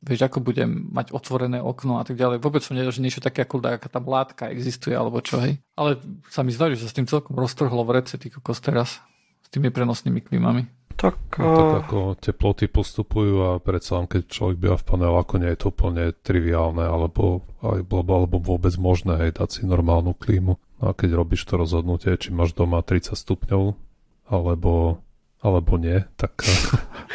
[0.03, 2.43] vieš, ako budem mať otvorené okno a tak ďalej.
[2.43, 5.63] Vôbec som nevedel, že niečo také ako taká tá látka existuje, alebo čo, hej.
[5.79, 6.03] Ale
[6.35, 8.99] sa mi zdá, že sa s tým celkom roztrhlo v rece, ty kokos teraz,
[9.47, 10.78] s tými prenosnými klímami.
[10.99, 15.55] Tak, no, tak ako teploty postupujú a predsa len keď človek býva v paneláku, nie
[15.55, 20.59] je to úplne triviálne alebo, alebo, alebo vôbec možné hej, dať si normálnu klímu.
[20.59, 23.79] No a keď robíš to rozhodnutie, či máš doma 30 stupňov
[24.27, 24.99] alebo
[25.39, 26.35] alebo nie, tak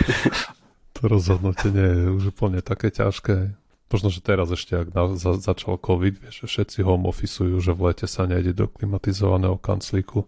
[0.95, 3.51] to rozhodnutie nie je už úplne také ťažké.
[3.91, 7.77] Možno, že teraz ešte, ak na, za, začal COVID, vieš, že všetci home officeujú, že
[7.77, 10.25] v lete sa nejde do klimatizovaného kanclíku,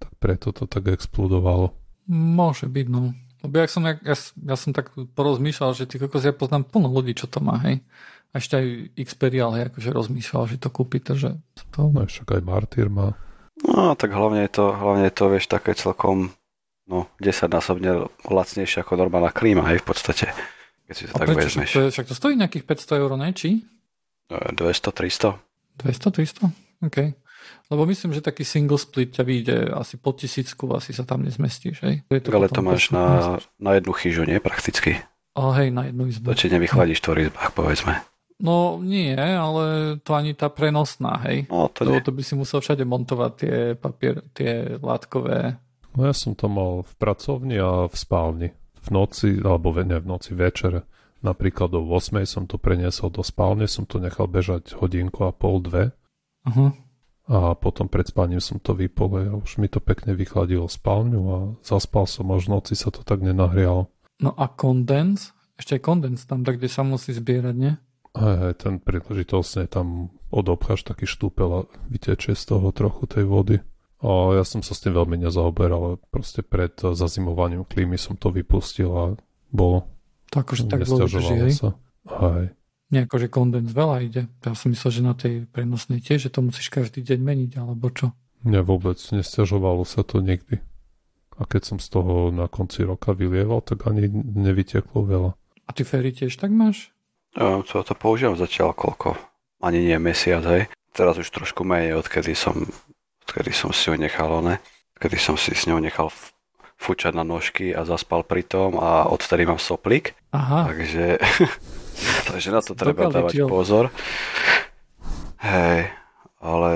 [0.00, 1.76] tak preto to tak explodovalo.
[2.10, 3.14] Môže byť, no.
[3.40, 6.90] Lebo ja som, ja, ja, ja som tak porozmýšľal, že ty kokos, ja poznám plno
[6.90, 7.80] ľudí, čo to má, hej.
[8.34, 8.66] A ešte aj
[8.98, 11.38] Xperial, hej, akože rozmýšľal, že to kúpi, takže
[11.70, 11.88] to...
[11.88, 13.14] No však aj Martyr má.
[13.62, 16.34] No, tak hlavne je to, hlavne je to, vieš, také celkom
[16.90, 20.26] no, 10 násobne lacnejšie ako normálna klíma, hej, v podstate.
[20.90, 21.70] Keď si to A tak prečo, vezmeš.
[21.70, 23.30] To, však to stojí nejakých 500 eur, ne?
[23.30, 23.62] Či?
[24.30, 25.38] 200, 300.
[25.86, 26.50] 200, 300?
[26.86, 26.98] OK.
[27.70, 31.86] Lebo myslím, že taký single split ťa vyjde asi po tisícku, asi sa tam nezmestíš,
[31.86, 32.02] hej?
[32.10, 34.42] Je to Ale to máš na, na jednu chyžu, nie?
[34.42, 34.98] Prakticky.
[35.38, 36.34] A hej, na jednu izbu.
[36.34, 38.02] To či nevychladíš v izbách, povedzme.
[38.42, 41.46] No nie, ale to ani tá prenosná, hej.
[41.46, 42.02] No, to, nie.
[42.02, 45.60] to by si musel všade montovať tie papier, tie látkové
[45.96, 48.48] No ja som to mal v pracovni a v spálni.
[48.80, 50.86] V noci, alebo ne v noci, večer.
[51.20, 55.60] Napríklad do 8 som to preniesol do spálne, som to nechal bežať hodinku a pol,
[55.60, 55.92] dve.
[56.48, 56.72] Uh-huh.
[57.30, 61.38] A potom pred spáním som to vypol a už mi to pekne vychladilo spálňu a
[61.62, 63.86] zaspal som, až v noci sa to tak nenahrialo.
[64.18, 65.30] No a kondens?
[65.54, 67.78] Ešte aj kondens tam, tak kde sa musí zbierať, nie?
[68.18, 73.56] Aj, aj ten príležitosne tam odobcháš taký štúpel a vytečie z toho trochu tej vody.
[74.02, 78.90] A ja som sa s tým veľmi nezaoberal, proste pred zazimovaním klímy som to vypustil
[78.90, 79.04] a
[79.54, 79.86] bolo.
[80.34, 81.06] To akože tak dlho
[81.46, 81.54] hej?
[81.54, 81.78] sa.
[82.10, 82.50] Aj.
[82.90, 84.22] Nie, akože kondens veľa ide.
[84.42, 87.86] Ja som myslel, že na tej prenosnej tiež, že to musíš každý deň meniť, alebo
[87.94, 88.10] čo?
[88.42, 88.98] Nie, vôbec.
[88.98, 90.58] Nestiažovalo sa to nikdy.
[91.38, 95.30] A keď som z toho na konci roka vylieval, tak ani nevyteklo veľa.
[95.64, 96.90] A ty Ferry tiež tak máš?
[97.38, 99.14] Ja, to, to používam zatiaľ koľko?
[99.62, 100.66] Ani nie mesiac, hej.
[100.90, 102.66] Teraz už trošku menej, odkedy som
[103.30, 104.58] kedy som si ho nechal, ne?
[104.98, 106.10] Kedy som si s ňou nechal
[106.80, 110.18] fučať na nožky a zaspal pri tom a odtedy mám soplík.
[110.34, 110.72] Aha.
[110.72, 111.20] Takže,
[112.28, 113.84] takže na to treba Dobre, dávať pozor.
[115.40, 115.88] Hej,
[116.40, 116.70] ale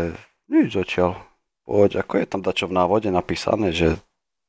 [0.48, 1.20] nič zatiaľ.
[1.64, 3.96] Poď, ako je tam dačo v návode napísané, že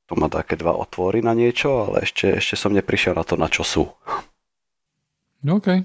[0.05, 3.47] to má také dva otvory na niečo, ale ešte, ešte som neprišiel na to, na
[3.49, 3.83] čo sú.
[5.41, 5.81] No OK.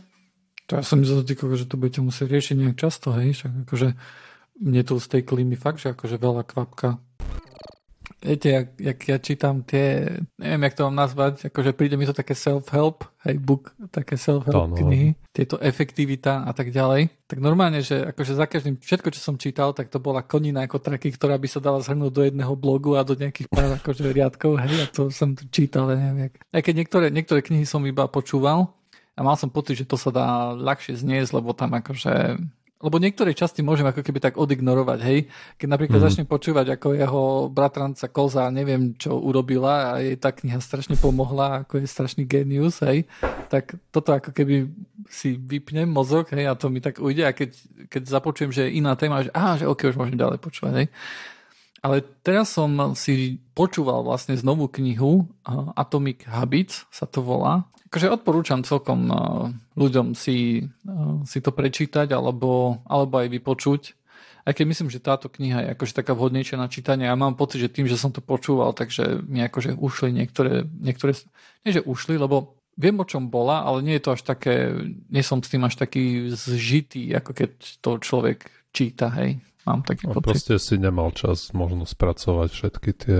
[0.68, 3.34] To ja som myslel, že to budete musieť riešiť nejak často, hej?
[3.34, 3.88] Však akože
[4.60, 7.00] mne tu z tej klímy fakt, že akože veľa kvapka.
[8.20, 12.12] Viete, jak, jak ja čítam tie, neviem, jak to mám nazvať, akože príde mi to
[12.12, 17.08] také self-help, hej, book, také self-help no, knihy, tieto efektivita a tak ďalej.
[17.24, 20.84] Tak normálne, že akože za každým, všetko, čo som čítal, tak to bola konina ako
[20.84, 24.60] traky, ktorá by sa dala zhrnúť do jedného blogu a do nejakých pár akože riadkov,
[24.68, 26.34] hej, a to som čítal, neviem, jak.
[26.52, 28.68] Aj keď niektoré, niektoré knihy som iba počúval,
[29.16, 32.40] a mal som pocit, že to sa dá ľahšie zniesť, lebo tam akože
[32.80, 35.28] lebo niektoré časti môžem ako keby tak odignorovať, hej.
[35.60, 36.06] Keď napríklad mm.
[36.08, 41.68] začnem počúvať, ako jeho bratranca Koza, neviem, čo urobila a jej tá kniha strašne pomohla,
[41.68, 43.04] ako je strašný genius, hej,
[43.52, 44.72] tak toto ako keby
[45.12, 47.52] si vypnem mozog, hej, a to mi tak ujde a keď,
[47.92, 50.88] keď započujem, že je iná téma, že aha, že ok, už môžem ďalej počúvať, hej.
[51.80, 55.24] Ale teraz som si počúval vlastne znovu knihu
[55.76, 59.10] Atomic Habits sa to volá akože odporúčam celkom
[59.74, 60.62] ľuďom si,
[61.26, 63.82] si to prečítať alebo, alebo aj vypočuť.
[64.46, 67.10] Aj keď myslím, že táto kniha je akože taká vhodnejšia na čítanie.
[67.10, 71.18] Ja mám pocit, že tým, že som to počúval, takže mi akože ušli niektoré, niektoré
[71.66, 74.70] nie že ušli, lebo viem o čom bola, ale nie je to až také,
[75.10, 77.50] nie som s tým až taký zžitý, ako keď
[77.82, 79.42] to človek číta, hej.
[79.70, 80.26] Mám taký A pocit.
[80.26, 83.18] proste si nemal čas možno spracovať všetky tie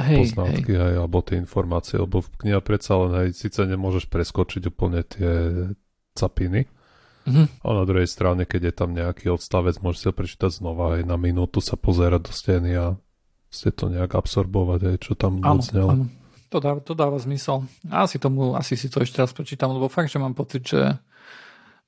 [0.00, 0.80] hej, poznatky hej.
[0.80, 5.30] Aj, alebo tie informácie, lebo v kniha predsa len aj síce nemôžeš preskočiť úplne tie
[6.14, 6.66] capiny,
[7.28, 7.46] mm-hmm.
[7.62, 11.02] ale na druhej strane, keď je tam nejaký odstavec, môžeš si ho prečítať znova aj
[11.06, 12.86] na minútu sa pozerať do steny a
[13.48, 16.04] ste to nejak absorbovať, aj čo tam áno, áno.
[16.48, 17.68] To, dá, to dáva zmysel.
[17.92, 20.96] Asi tomu, asi si to ešte raz prečítam, lebo fakt, že mám pocit, že,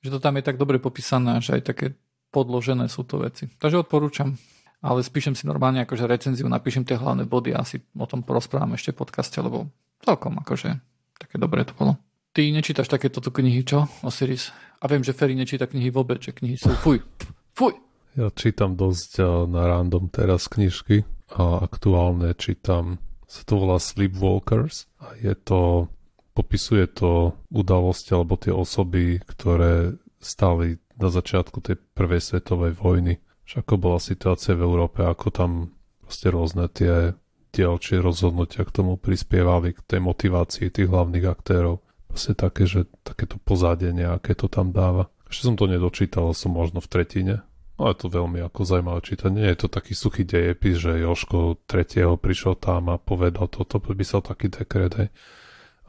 [0.05, 1.97] že to tam je tak dobre popísané, že aj také
[2.31, 3.51] podložené sú to veci.
[3.59, 4.33] Takže odporúčam
[4.81, 8.73] ale spíšem si normálne akože recenziu, napíšem tie hlavné body a asi o tom porozprávam
[8.73, 9.69] ešte v podcaste, lebo
[10.01, 10.73] celkom akože
[11.21, 12.01] také dobré to bolo.
[12.33, 13.85] Ty nečítaš takéto knihy, čo?
[14.01, 14.49] Osiris.
[14.81, 17.05] A viem, že Ferry nečíta knihy vôbec, že knihy sú fuj,
[17.53, 17.77] fuj.
[18.17, 21.05] Ja čítam dosť na random teraz knižky
[21.37, 22.97] a aktuálne čítam,
[23.29, 25.87] sa to volá Sleepwalkers a je to,
[26.33, 33.17] popisuje to udalosti alebo tie osoby, ktoré stali na začiatku tej prvej svetovej vojny
[33.51, 35.51] že ako bola situácia v Európe, ako tam
[35.99, 37.11] proste rôzne tie
[37.51, 41.83] dielčie rozhodnutia k tomu prispievali, k tej motivácii tých hlavných aktérov.
[42.07, 45.11] Proste také, že takéto pozadie nejaké to tam dáva.
[45.27, 47.35] Ešte som to nedočítal, som možno v tretine.
[47.75, 49.43] No je to veľmi ako zaujímavé čítanie.
[49.43, 54.23] Nie je to taký suchý dejepis, že Joško tretieho prišiel tam a povedal toto, písal
[54.23, 55.09] taký dekret, hej.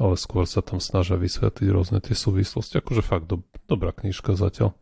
[0.02, 2.82] Ale skôr sa tam snažia vysvetliť rôzne tie súvislosti.
[2.82, 4.74] Akože fakt do, dobrá knižka zatiaľ.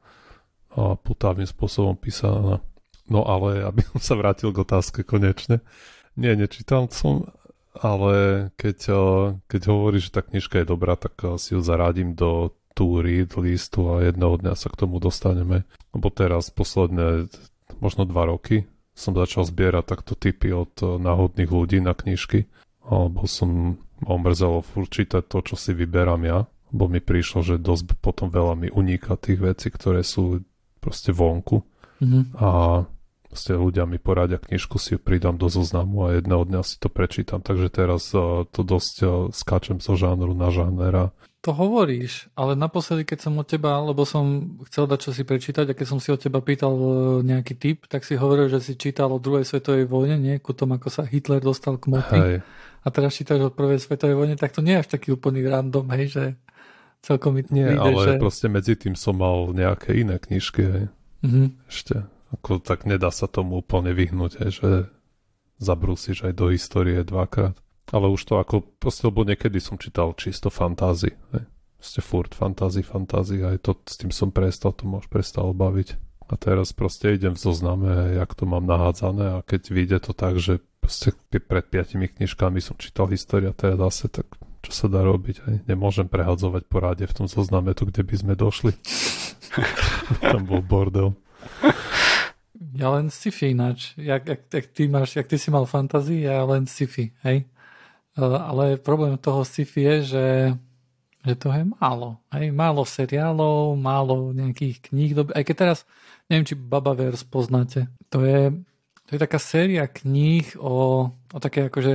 [0.74, 2.62] A putávnym spôsobom písaná.
[3.10, 5.58] No ale, aby som sa vrátil k otázke konečne.
[6.14, 7.26] Nie, nečítal som,
[7.74, 8.98] ale keď, eh,
[9.46, 13.34] keď hovoríš, že tá knižka je dobrá, tak eh, si ju zaradím do tú read
[13.34, 15.66] listu a jedného dňa sa k tomu dostaneme.
[15.90, 17.26] Lebo teraz posledné
[17.82, 22.46] možno dva roky som začal zbierať takto typy od eh, náhodných ľudí na knižky.
[22.86, 26.38] Alebo som omrzelo čítať to, čo si vyberám ja.
[26.70, 30.42] Bo mi prišlo, že dosť potom veľa mi uniká tých vecí, ktoré sú
[30.80, 31.62] proste vonku.
[32.00, 32.24] Mm-hmm.
[32.40, 32.48] A
[33.30, 36.90] Proste ľudia mi poradia knižku, si ju pridám do zoznamu a jedného dňa si to
[36.90, 37.38] prečítam.
[37.38, 41.14] Takže teraz uh, to dosť uh, skáčem zo žánru na žánera.
[41.46, 45.70] To hovoríš, ale naposledy, keď som od teba, lebo som chcel dať čo si prečítať
[45.70, 48.74] a keď som si od teba pýtal uh, nejaký tip, tak si hovoril, že si
[48.74, 50.42] čítal o druhej svetovej vojne, nie?
[50.42, 52.42] Ku tomu, ako sa Hitler dostal k moci.
[52.82, 55.86] A teraz čítaš o prvej svetovej vojne, tak to nie je až taký úplný random,
[55.94, 56.24] hej, že
[57.04, 58.12] celkom mi Nie, príde, ale že...
[58.20, 60.84] proste medzi tým som mal nejaké iné knižky, hej.
[61.20, 61.46] Mm-hmm.
[61.68, 64.70] Ešte ako tak nedá sa tomu úplne vyhnúť, aj, že
[65.58, 67.58] zabrúsiš aj do histórie dvakrát.
[67.90, 71.10] Ale už to ako, proste, lebo niekedy som čítal čisto fantázy.
[71.74, 75.98] Proste furt fantázy, fantázy, aj to s tým som prestal, to už prestal baviť.
[76.30, 80.38] A teraz proste idem v zozname, jak to mám nahádzané a keď vyjde to tak,
[80.38, 81.10] že proste
[81.42, 84.30] pred piatimi knižkami som čítal história, teda zase, tak
[84.60, 85.36] čo sa dá robiť?
[85.48, 85.56] Aj?
[85.64, 88.76] Nemôžem prehadzovať poradie v tom zozname tu, kde by sme došli.
[90.32, 91.16] Tam bol bordel.
[92.76, 93.96] Ja len sci-fi ináč.
[93.96, 97.48] Jak, jak, jak, ty máš, jak ty si mal fantazii, ja len sci-fi, hej?
[98.20, 100.26] Ale problém toho sci-fi je, že,
[101.24, 102.20] že to je málo.
[102.30, 102.52] Hej?
[102.52, 105.12] Málo seriálov, málo nejakých kníh.
[105.32, 105.78] Aj keď teraz,
[106.28, 107.88] neviem, či Babaverse poznáte.
[108.12, 108.52] To je
[109.10, 111.94] to je taká séria kníh o, o také akože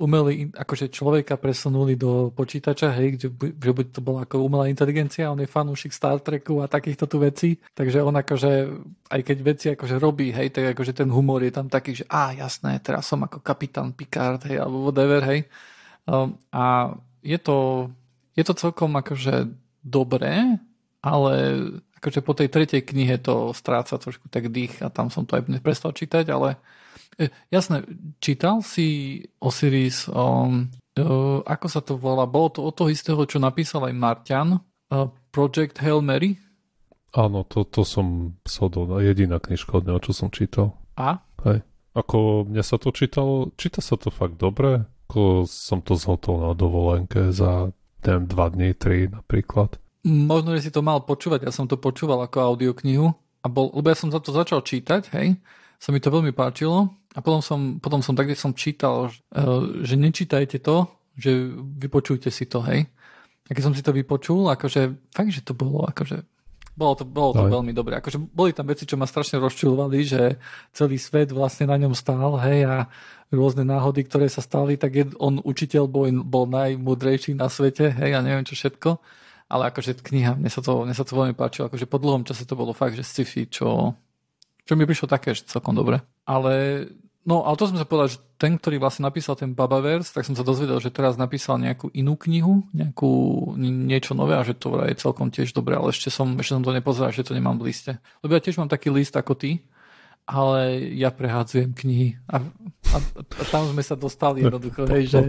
[0.00, 5.28] umelý, akože človeka presunuli do počítača, hej, kde, že by to bola ako umelá inteligencia,
[5.28, 8.52] on je fanúšik Star Treku a takýchto tu vecí, takže on akože,
[9.12, 12.32] aj keď veci akože robí, hej, tak akože ten humor je tam taký, že á,
[12.32, 15.44] jasné, teraz som ako kapitán Picard, hej, alebo whatever, hej.
[16.08, 17.92] Um, a je to,
[18.32, 19.52] je to celkom akože
[19.84, 20.56] dobré,
[21.04, 21.36] ale
[22.04, 25.48] akože po tej tretej knihe to stráca trošku tak dých a tam som to aj
[25.64, 26.60] prestal čítať, ale
[27.16, 27.88] e, jasné,
[28.20, 30.68] čítal si Osiris, um,
[31.00, 35.08] uh, ako sa to volá, bolo to od toho istého, čo napísal aj Martian, uh,
[35.32, 36.36] Project Hail Mary?
[37.16, 40.76] Áno, to, to som shodol, jediná knižka od neho, čo som čítal.
[41.00, 41.24] A?
[41.48, 41.64] Hej.
[41.96, 46.52] Ako mne sa to čítalo, číta sa to fakt dobre, ako som to zhotol na
[46.52, 47.72] dovolenke za
[48.04, 49.80] neviem, dva dní, tri napríklad.
[50.04, 53.08] Možno, že si to mal počúvať, ja som to počúval ako audioknihu
[53.40, 55.40] a bol, lebo ja som za to začal čítať, hej,
[55.80, 59.08] sa mi to veľmi páčilo a potom som, potom som tak, som čítal,
[59.80, 62.84] že nečítajte to, že vypočujte si to, hej.
[63.48, 66.24] A keď som si to vypočul, akože fakt, že to bolo, akože
[66.74, 68.02] bolo to, bolo to veľmi dobré.
[68.02, 70.42] Akože boli tam veci, čo ma strašne rozčulovali, že
[70.74, 72.90] celý svet vlastne na ňom stál, hej, a
[73.30, 78.10] rôzne náhody, ktoré sa stali, tak je, on učiteľ bol, bol najmudrejší na svete, hej,
[78.12, 78.98] a neviem čo všetko.
[79.48, 82.48] Ale akože kniha, mne sa to, mne sa to veľmi páčilo, akože po dlhom čase
[82.48, 83.92] to bolo fakt, že sci-fi, čo,
[84.64, 86.00] čo mi prišlo také, že celkom dobre.
[86.24, 86.86] Ale
[87.24, 90.36] No, ale to som sa povedal, že ten, ktorý vlastne napísal ten Babaverse, tak som
[90.36, 93.12] sa dozvedel, že teraz napísal nejakú inú knihu, nejakú,
[93.56, 96.76] niečo nové a že to je celkom tiež dobré, ale ešte som, ešte som to
[96.76, 97.96] nepozeral, že to nemám v liste.
[98.20, 99.64] Lebo ja tiež mám taký list ako ty,
[100.28, 102.44] ale ja prehádzujem knihy a,
[102.92, 105.20] a, a tam sme sa dostali jednoducho, hej, že,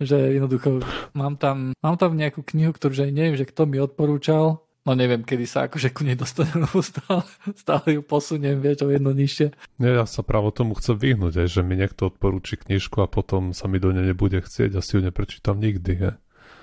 [0.00, 0.84] že jednoducho
[1.16, 5.26] mám tam, mám tam nejakú knihu, ktorú že neviem, že kto mi odporúčal, No neviem,
[5.26, 7.26] kedy sa akože ku nej dostanem, lebo stále,
[7.58, 9.50] stále ju posuniem, vieš, o jedno nižšie.
[9.82, 13.50] Nie, ja sa práve tomu chcem vyhnúť, aj, že mi niekto odporúči knižku a potom
[13.50, 15.92] sa mi do nej nebude chcieť a si ju neprečítam nikdy.
[15.98, 16.12] Je.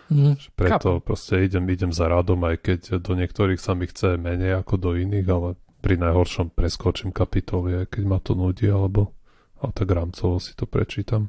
[0.08, 1.04] Mm, preto chápam.
[1.04, 4.92] proste idem, idem za radom, aj keď do niektorých sa mi chce menej ako do
[4.96, 9.12] iných, ale pri najhoršom preskočím kapitoly, keď ma to nudí, alebo
[9.60, 11.28] a tak rámcovo si to prečítam.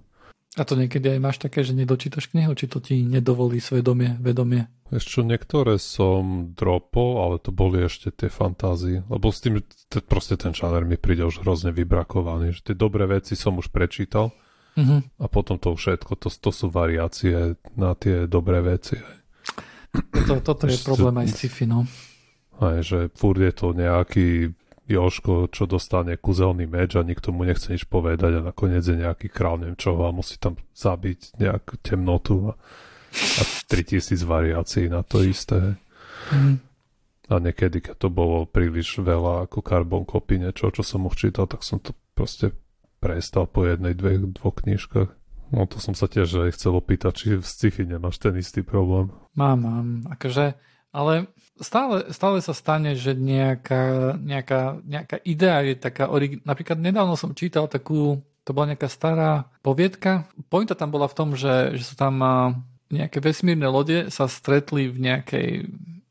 [0.54, 4.70] A to niekedy aj máš také, že nedočítaš knihu, či to ti nedovolí svedomie, vedomie?
[4.94, 9.58] Ešte niektoré som dropol, ale to boli ešte tie fantázie, lebo s tým
[9.90, 13.74] te, proste ten žáner mi príde už hrozne vybrakovaný, že tie dobré veci som už
[13.74, 14.30] prečítal
[14.78, 15.18] mm-hmm.
[15.18, 18.94] a potom to všetko, to, to sú variácie na tie dobré veci.
[20.30, 21.82] To, toto je problém aj sci-fi, no.
[22.62, 24.54] Aj, že furt je to nejaký
[24.84, 29.32] Joško, čo dostane kuzelný meč a nikto mu nechce nič povedať a nakoniec je nejaký
[29.32, 32.60] král, neviem čo, a musí tam zabiť nejakú temnotu a,
[33.16, 35.80] a 3000 variácií na to isté.
[36.28, 36.60] Mm.
[37.32, 41.48] A niekedy, keď to bolo príliš veľa ako carbon copy, niečo, čo som už čítal,
[41.48, 42.52] tak som to proste
[43.00, 45.10] prestal po jednej, dve, dvoch knižkách.
[45.52, 49.08] No to som sa tiež chcel opýtať, či v sci-fi nemáš ten istý problém.
[49.36, 49.88] Mám, mám.
[50.12, 50.56] Akože
[50.94, 51.26] ale
[51.58, 57.34] stále, stále sa stane, že nejaká, nejaká, nejaká idea je taká origi- Napríklad nedávno som
[57.34, 60.30] čítal takú, to bola nejaká stará poviedka.
[60.46, 62.22] Pointa tam bola v tom, že, že sa tam
[62.94, 65.48] nejaké vesmírne lode sa stretli v nejakej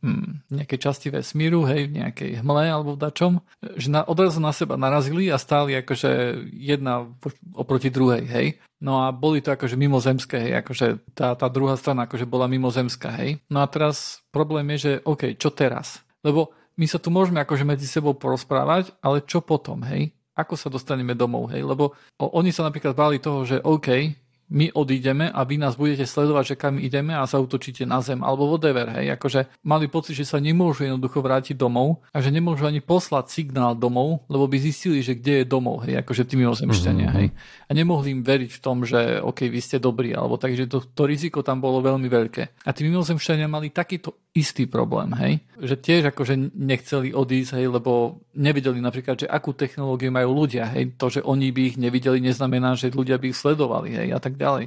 [0.04, 3.40] hm, nejakej časti vesmíru, hej, v nejakej hmle alebo v dačom,
[3.80, 7.08] že na, odrazu na seba narazili a stáli akože jedna
[7.56, 8.48] oproti druhej, hej.
[8.84, 13.16] No a boli to akože mimozemské, hej, akože tá, tá druhá strana akože bola mimozemská,
[13.24, 13.40] hej.
[13.48, 16.04] No a teraz problém je, že OK, čo teraz?
[16.20, 20.12] Lebo my sa tu môžeme akože medzi sebou porozprávať, ale čo potom, hej?
[20.34, 21.64] Ako sa dostaneme domov, hej?
[21.64, 24.12] Lebo oni sa napríklad báli toho, že OK,
[24.54, 28.46] my odídeme a vy nás budete sledovať, že kam ideme a zautočíte na zem alebo
[28.46, 32.78] whatever, hej, akože mali pocit, že sa nemôžu jednoducho vrátiť domov a že nemôžu ani
[32.78, 37.20] poslať signál domov, lebo by zistili, že kde je domov, hej, akože tí mimozemšťania, mm-hmm.
[37.26, 37.28] hej.
[37.66, 41.10] A nemohli im veriť v tom, že OK, vy ste dobrí, alebo takže to, to
[41.10, 42.62] riziko tam bolo veľmi veľké.
[42.64, 48.22] A tí mimozemšťania mali takýto istý problém, hej, že tiež akože nechceli odísť, hej, lebo
[48.38, 52.78] nevideli napríklad, že akú technológiu majú ľudia, hej, to, že oni by ich nevideli, neznamená,
[52.78, 54.66] že ľudia by ich sledovali, hej, a tak ďalej.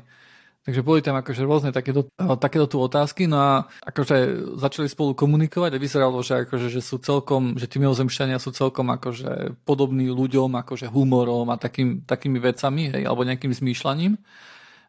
[0.67, 3.53] Takže boli tam akože rôzne takéto, takéto tu otázky, no a
[3.87, 4.17] akože
[4.59, 8.91] začali spolu komunikovať a vyzeralo, že, akože, že sú celkom, že tí mimozemšťania sú celkom
[8.91, 14.19] akože podobní ľuďom, akože humorom a takým, takými vecami, hej, alebo nejakým zmýšľaním.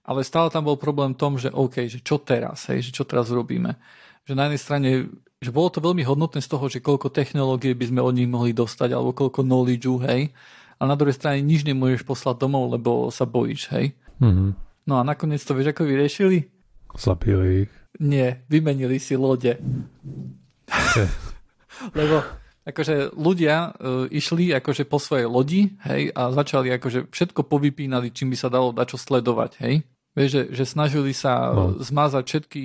[0.01, 3.05] Ale stále tam bol problém v tom, že OK, že čo teraz, hej, že čo
[3.05, 3.77] teraz robíme.
[4.25, 4.89] Že na jednej strane,
[5.37, 8.49] že bolo to veľmi hodnotné z toho, že koľko technológie by sme od nich mohli
[8.49, 10.33] dostať, alebo koľko knowledge, hej.
[10.81, 13.93] A na druhej strane nič nemôžeš poslať domov, lebo sa bojíš, hej.
[14.17, 14.66] Mm-hmm.
[14.87, 16.47] No a nakoniec to vieš, ako vyriešili?
[16.95, 17.73] Zabili ich.
[17.99, 19.59] Nie, vymenili si lode.
[21.99, 22.23] Lebo
[22.67, 28.31] akože ľudia uh, išli akože po svojej lodi, hej, a začali akože všetko povypínali, čím
[28.31, 29.75] by sa dalo dačo sledovať, hej.
[30.17, 31.77] Vieš, že, že snažili sa no.
[31.77, 32.63] zmazať všetky,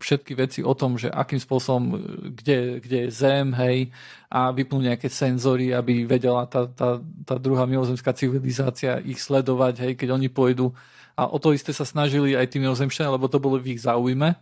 [0.00, 1.84] všetky veci o tom, že akým spôsobom,
[2.32, 3.92] kde, kde je zem, hej,
[4.32, 9.92] a vypnú nejaké senzory, aby vedela tá, tá, tá druhá mimozemská civilizácia ich sledovať, hej,
[9.92, 10.72] keď oni pôjdu
[11.14, 14.34] a o to isté sa snažili aj tí mimozemšťania, lebo to bolo v ich záujme.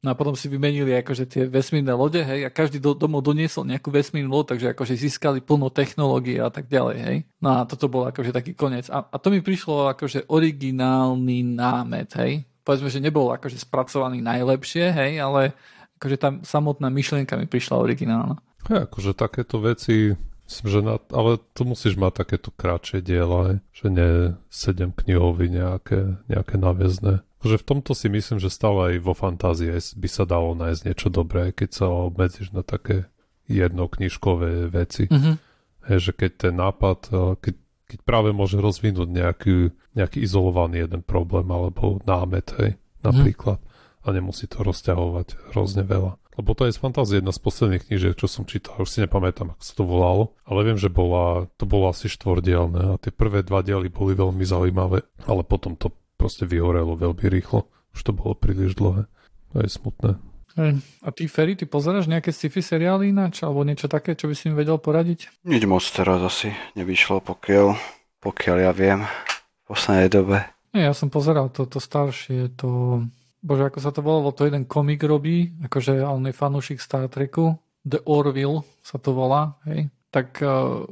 [0.00, 3.68] No a potom si vymenili akože tie vesmírne lode, hej, a každý do, domov doniesol
[3.68, 7.16] nejakú vesmírnu loď, takže akože získali plno technológie a tak ďalej, hej.
[7.36, 8.88] No a toto bol akože taký koniec.
[8.88, 12.48] A, a to mi prišlo akože originálny námet, hej.
[12.64, 15.52] Povedzme, že nebol akože spracovaný najlepšie, hej, ale
[16.00, 18.40] akože tá samotná myšlienka mi prišla originálna.
[18.72, 20.16] Hej, akože takéto veci
[20.50, 26.58] že na, ale tu musíš mať takéto kratšie diela, že nie sedem knihový nejaké, nejaké
[26.58, 27.22] náväzné.
[27.40, 31.08] Že v tomto si myslím, že stále aj vo fantázii by sa dalo nájsť niečo
[31.08, 33.08] dobré, keď sa obmedzíš na také
[33.48, 35.06] jednoknižkové veci.
[35.06, 35.32] Mhm.
[35.88, 37.54] Hej, že keď ten nápad, eh, keď,
[37.88, 39.56] keď práve môže rozvinúť nejaký,
[39.96, 42.70] nejaký izolovaný jeden problém alebo námet, hej,
[43.00, 43.58] napríklad.
[44.00, 46.16] A nemusí to rozťahovať hrozne veľa.
[46.40, 49.52] Lebo to je z fantázie jedna z posledných knížiek, čo som čítal, už si nepamätám,
[49.52, 53.44] ako sa to volalo, ale viem, že bola, to bolo asi štvordielne a tie prvé
[53.44, 57.68] dva diely boli veľmi zaujímavé, ale potom to proste vyhorelo veľmi rýchlo.
[57.92, 59.04] Už to bolo príliš dlhé.
[59.52, 60.16] To je smutné.
[60.56, 60.80] Hej.
[61.04, 64.48] A ty, Ferry, ty pozeráš nejaké sci-fi seriály ináč, alebo niečo také, čo by si
[64.48, 65.44] mi vedel poradiť?
[65.44, 67.76] Nič moc teraz asi nevyšlo, pokiaľ,
[68.24, 70.40] pokiaľ ja viem v poslednej dobe.
[70.72, 73.04] Nie, ja som pozeral to, to staršie, to
[73.40, 77.56] bože, ako sa to volalo, to jeden komik robí, akože on je fanúšik Star Treku,
[77.80, 80.84] The Orville sa to volá, hej, tak uh,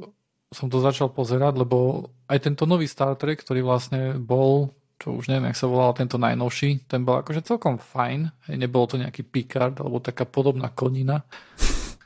[0.49, 5.29] som to začal pozerať, lebo aj tento nový Star Trek, ktorý vlastne bol, čo už
[5.29, 9.21] neviem, jak sa volal tento najnovší, ten bol akože celkom fajn, hej, nebolo to nejaký
[9.21, 11.21] Picard, alebo taká podobná konina.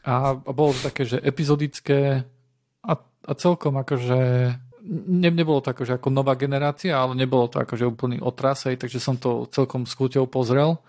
[0.03, 2.27] A, a bolo to také, že epizodické
[2.83, 4.51] a, a celkom akože
[4.87, 9.15] ne, nebolo to akože ako nová generácia, ale nebolo to akože úplný otrasej, takže som
[9.15, 10.79] to celkom s chuťou pozrel.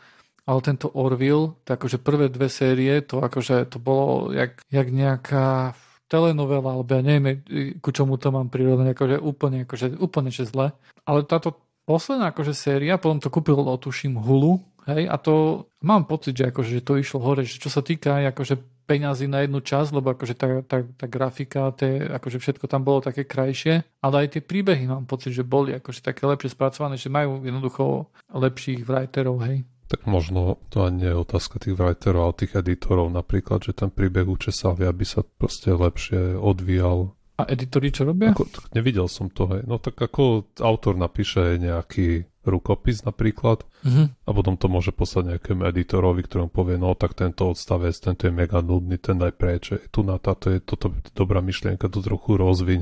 [0.45, 5.73] Ale tento Orville, to akože prvé dve série, to akože to bolo jak, jak nejaká
[6.05, 7.41] telenovela, alebo ja neviem,
[7.81, 10.77] ku čomu to mám prirodené, akože úplne, akože úplne že zle.
[11.09, 11.57] Ale táto
[11.89, 16.71] posledná akože séria, potom to kúpil, tuším, Hulu, hej, a to mám pocit, že akože
[16.81, 20.35] že to išlo hore, že čo sa týka akože peňazí na jednu časť, lebo akože
[20.37, 24.85] tá, tá, tá grafika, tie, akože všetko tam bolo také krajšie, ale aj tie príbehy
[24.85, 29.65] mám pocit, že boli akože také lepšie spracované, že majú jednoducho lepších writerov, hej.
[29.85, 33.93] Tak možno to ani nie je otázka tých writerov, ale tých editorov napríklad, že ten
[33.93, 37.13] príbeh učesali, aby sa proste lepšie odvíjal.
[37.35, 38.31] A editori čo robia?
[38.31, 39.63] Ako, nevidel som to, hej.
[39.67, 44.09] No tak ako autor napíše nejaký rukopis napríklad Uh-huh.
[44.09, 48.33] a potom to môže poslať nejakému editorovi, ktorom povie, no tak tento odstavec, tento je
[48.33, 52.81] mega nudný, ten daj preč, tu na táto je toto dobrá myšlienka, to trochu rozviň,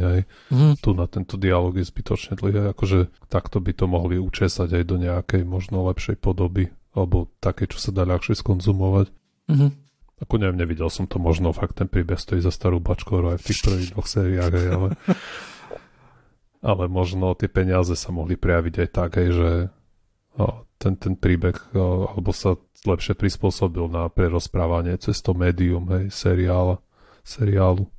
[0.55, 0.79] Uh-huh.
[0.79, 4.97] tu na tento dialog je zbytočne dlhý, akože takto by to mohli učesať aj do
[5.03, 9.11] nejakej možno lepšej podoby, alebo také, čo sa dá ľahšie skonzumovať.
[9.51, 9.75] Uh-huh.
[10.23, 13.47] Ako neviem, nevidel som to, možno fakt ten príbeh stojí za starú bačkoru aj v
[13.51, 14.89] tých prvých dvoch sériách, ale,
[16.63, 19.51] ale možno tie peniaze sa mohli prejaviť aj tak, hej, že
[20.39, 22.55] o, ten, ten príbeh o, alebo sa
[22.87, 26.79] lepšie prispôsobil na prerozprávanie cez to médium, hej, seriála,
[27.27, 27.91] seriálu.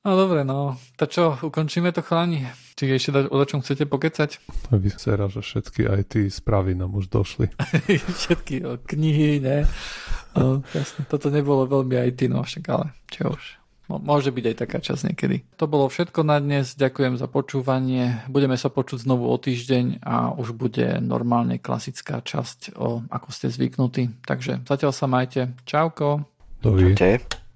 [0.00, 0.80] No dobre, no.
[0.96, 2.48] Tak čo, ukončíme to chlani?
[2.72, 4.40] Či ešte da, o čom chcete pokecať?
[4.72, 7.52] Vyzerá, že všetky aj tí správy nám už došli.
[8.24, 9.68] Všetky o, knihy, ne?
[10.32, 13.59] No, jasne, toto nebolo veľmi IT, no však ale čo už.
[13.98, 15.42] Môže byť aj taká časť niekedy.
[15.58, 18.22] To bolo všetko na dnes, ďakujem za počúvanie.
[18.30, 23.50] Budeme sa počuť znovu o týždeň a už bude normálne klasická časť, o, ako ste
[23.50, 24.22] zvyknutí.
[24.22, 25.50] Takže zatiaľ sa majte.
[25.66, 26.22] Čauko.
[26.62, 26.94] Dovi.
[26.94, 27.49] Čaute.